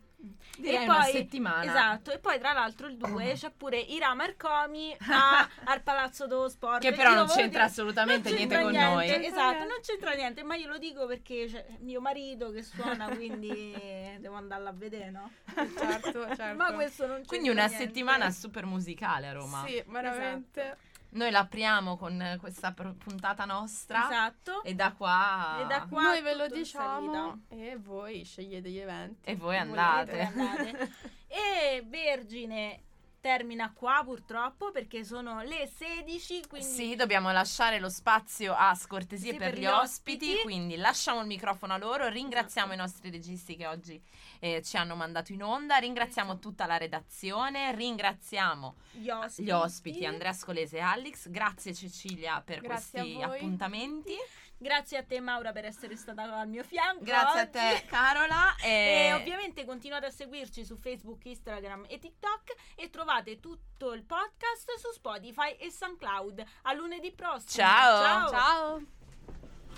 Direi 0.58 0.82
e 0.82 0.84
una 0.84 0.98
poi- 1.04 1.12
settimana. 1.14 1.64
Esatto, 1.64 2.12
e 2.12 2.20
poi 2.20 2.38
tra 2.38 2.52
l'altro 2.52 2.88
il 2.88 2.98
2 2.98 3.32
c'è 3.36 3.50
pure 3.56 3.80
Ira 3.80 4.14
Marcomi 4.14 4.94
a- 5.10 5.48
al 5.64 5.82
Palazzo 5.82 6.28
dello 6.28 6.50
Sport. 6.50 6.82
Che 6.82 6.92
però 6.92 7.14
non 7.14 7.28
c'entra 7.28 7.48
dire- 7.48 7.64
assolutamente 7.64 8.30
non 8.30 8.38
niente 8.38 8.56
c'entra 8.56 8.62
con 8.62 8.72
niente, 8.98 9.18
noi. 9.18 9.26
Esatto, 9.28 9.60
non 9.60 9.78
c'entra 9.82 10.14
niente, 10.16 10.44
ma 10.44 10.56
io 10.56 10.68
lo 10.68 10.78
dico 10.78 11.06
perché 11.06 11.46
c'è 11.50 11.66
mio 11.80 12.02
marito 12.02 12.52
che 12.52 12.64
suona, 12.64 13.08
quindi 13.16 13.74
devo 14.20 14.36
andarla 14.36 14.70
a 14.70 14.74
vedere, 14.74 15.10
no? 15.12 15.32
Certo, 15.78 16.28
certo. 16.36 16.56
Ma 16.56 16.74
questo 16.74 17.06
non 17.08 17.16
c'entra 17.18 17.28
Quindi 17.30 17.50
una 17.50 17.66
niente. 17.68 17.86
settimana 17.86 18.30
super 18.32 18.66
musicale 18.66 19.28
a 19.28 19.32
Roma. 19.32 19.64
Sì, 19.66 19.82
veramente. 19.88 20.78
Noi 21.12 21.32
l'apriamo 21.32 21.98
con 21.98 22.38
questa 22.40 22.72
puntata 22.72 23.46
nostra 23.46 24.06
Esatto. 24.06 24.64
e 24.64 24.76
da 24.76 24.94
qua, 24.94 25.60
E 25.62 25.66
da 25.66 25.88
qua 25.88 26.04
Noi 26.04 26.22
ve 26.22 26.36
lo 26.36 26.48
diciamo 26.48 27.46
e 27.50 27.78
voi 27.78 28.24
scegliete 28.24 28.70
gli 28.70 28.78
eventi. 28.78 29.30
E 29.30 29.36
voi 29.36 29.58
andate. 29.58 30.12
volete. 30.12 30.40
Andate. 30.40 30.92
e 31.28 31.84
Vergine 31.88 32.84
termina 33.22 33.72
qua 33.74 34.02
purtroppo 34.04 34.72
perché 34.72 35.04
sono 35.04 35.42
le 35.42 35.68
16, 35.74 36.48
quindi 36.48 36.68
Sì, 36.68 36.96
dobbiamo 36.96 37.32
lasciare 37.32 37.80
lo 37.80 37.90
spazio 37.90 38.54
a 38.56 38.74
scortesie 38.76 39.34
Sì, 39.34 39.38
per, 39.38 39.52
per 39.52 39.60
gli 39.60 39.66
ospiti, 39.66 40.26
ospiti. 40.26 40.42
quindi 40.44 40.76
lasciamo 40.78 41.22
il 41.22 41.28
microfono 41.28 41.74
a 41.74 41.78
loro, 41.78 42.08
ringraziamo 42.08 42.74
i 42.74 42.78
nostri 42.78 43.10
registi 43.10 43.56
che 43.56 43.68
oggi 43.68 44.02
eh, 44.40 44.62
ci 44.64 44.78
hanno 44.78 44.96
mandato 44.96 45.34
in 45.34 45.44
onda, 45.44 45.78
ringraziamo 45.78 46.40
tutta 46.40 46.66
la 46.66 46.78
redazione, 46.78 47.76
ringraziamo 47.76 48.76
gli 48.92 49.10
ospiti, 49.10 49.44
gli 49.44 49.52
ospiti. 49.52 50.06
Andrea 50.06 50.34
Scolese 50.34 50.78
e 50.78 50.82
Alex, 50.82 51.30
grazie 51.30 51.74
Cecilia 51.74 52.42
per 52.42 52.62
Grazie 52.62 53.02
questi 53.02 53.22
appuntamenti, 53.22 54.16
Grazie 54.62 54.98
a 54.98 55.04
te 55.04 55.22
Maura 55.22 55.54
per 55.54 55.64
essere 55.64 55.96
stata 55.96 56.24
al 56.38 56.48
mio 56.50 56.64
fianco. 56.64 57.04
grazie 57.04 57.40
a 57.40 57.44
oggi. 57.44 57.52
te 57.52 57.86
Carola 57.88 58.56
E 58.62 59.08
e, 59.08 59.14
ovviamente 59.14 59.64
continuate 59.64 60.08
a 60.08 60.12
seguirci 60.12 60.66
su 60.66 60.76
Facebook, 60.76 61.24
Instagram 61.24 61.86
e 61.88 61.98
TikTok 61.98 62.54
e 62.76 62.90
trovate 62.90 63.40
tutto 63.40 63.94
il 63.94 64.04
podcast 64.04 64.76
su 64.78 64.92
Spotify 64.92 65.56
e 65.58 65.72
SoundCloud. 65.72 66.44
A 66.64 66.74
lunedì 66.74 67.14
prossimo. 67.14 67.66
Ciao. 67.66 68.30
Ciao. 68.30 68.82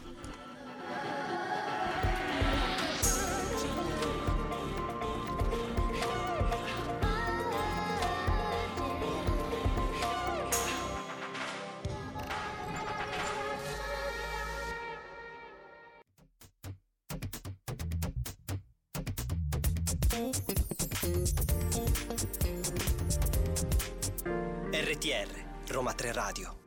Ciao! 0.04 1.31
RTR, 24.72 25.30
Roma 25.70 25.94
3 25.94 26.12
Radio. 26.12 26.61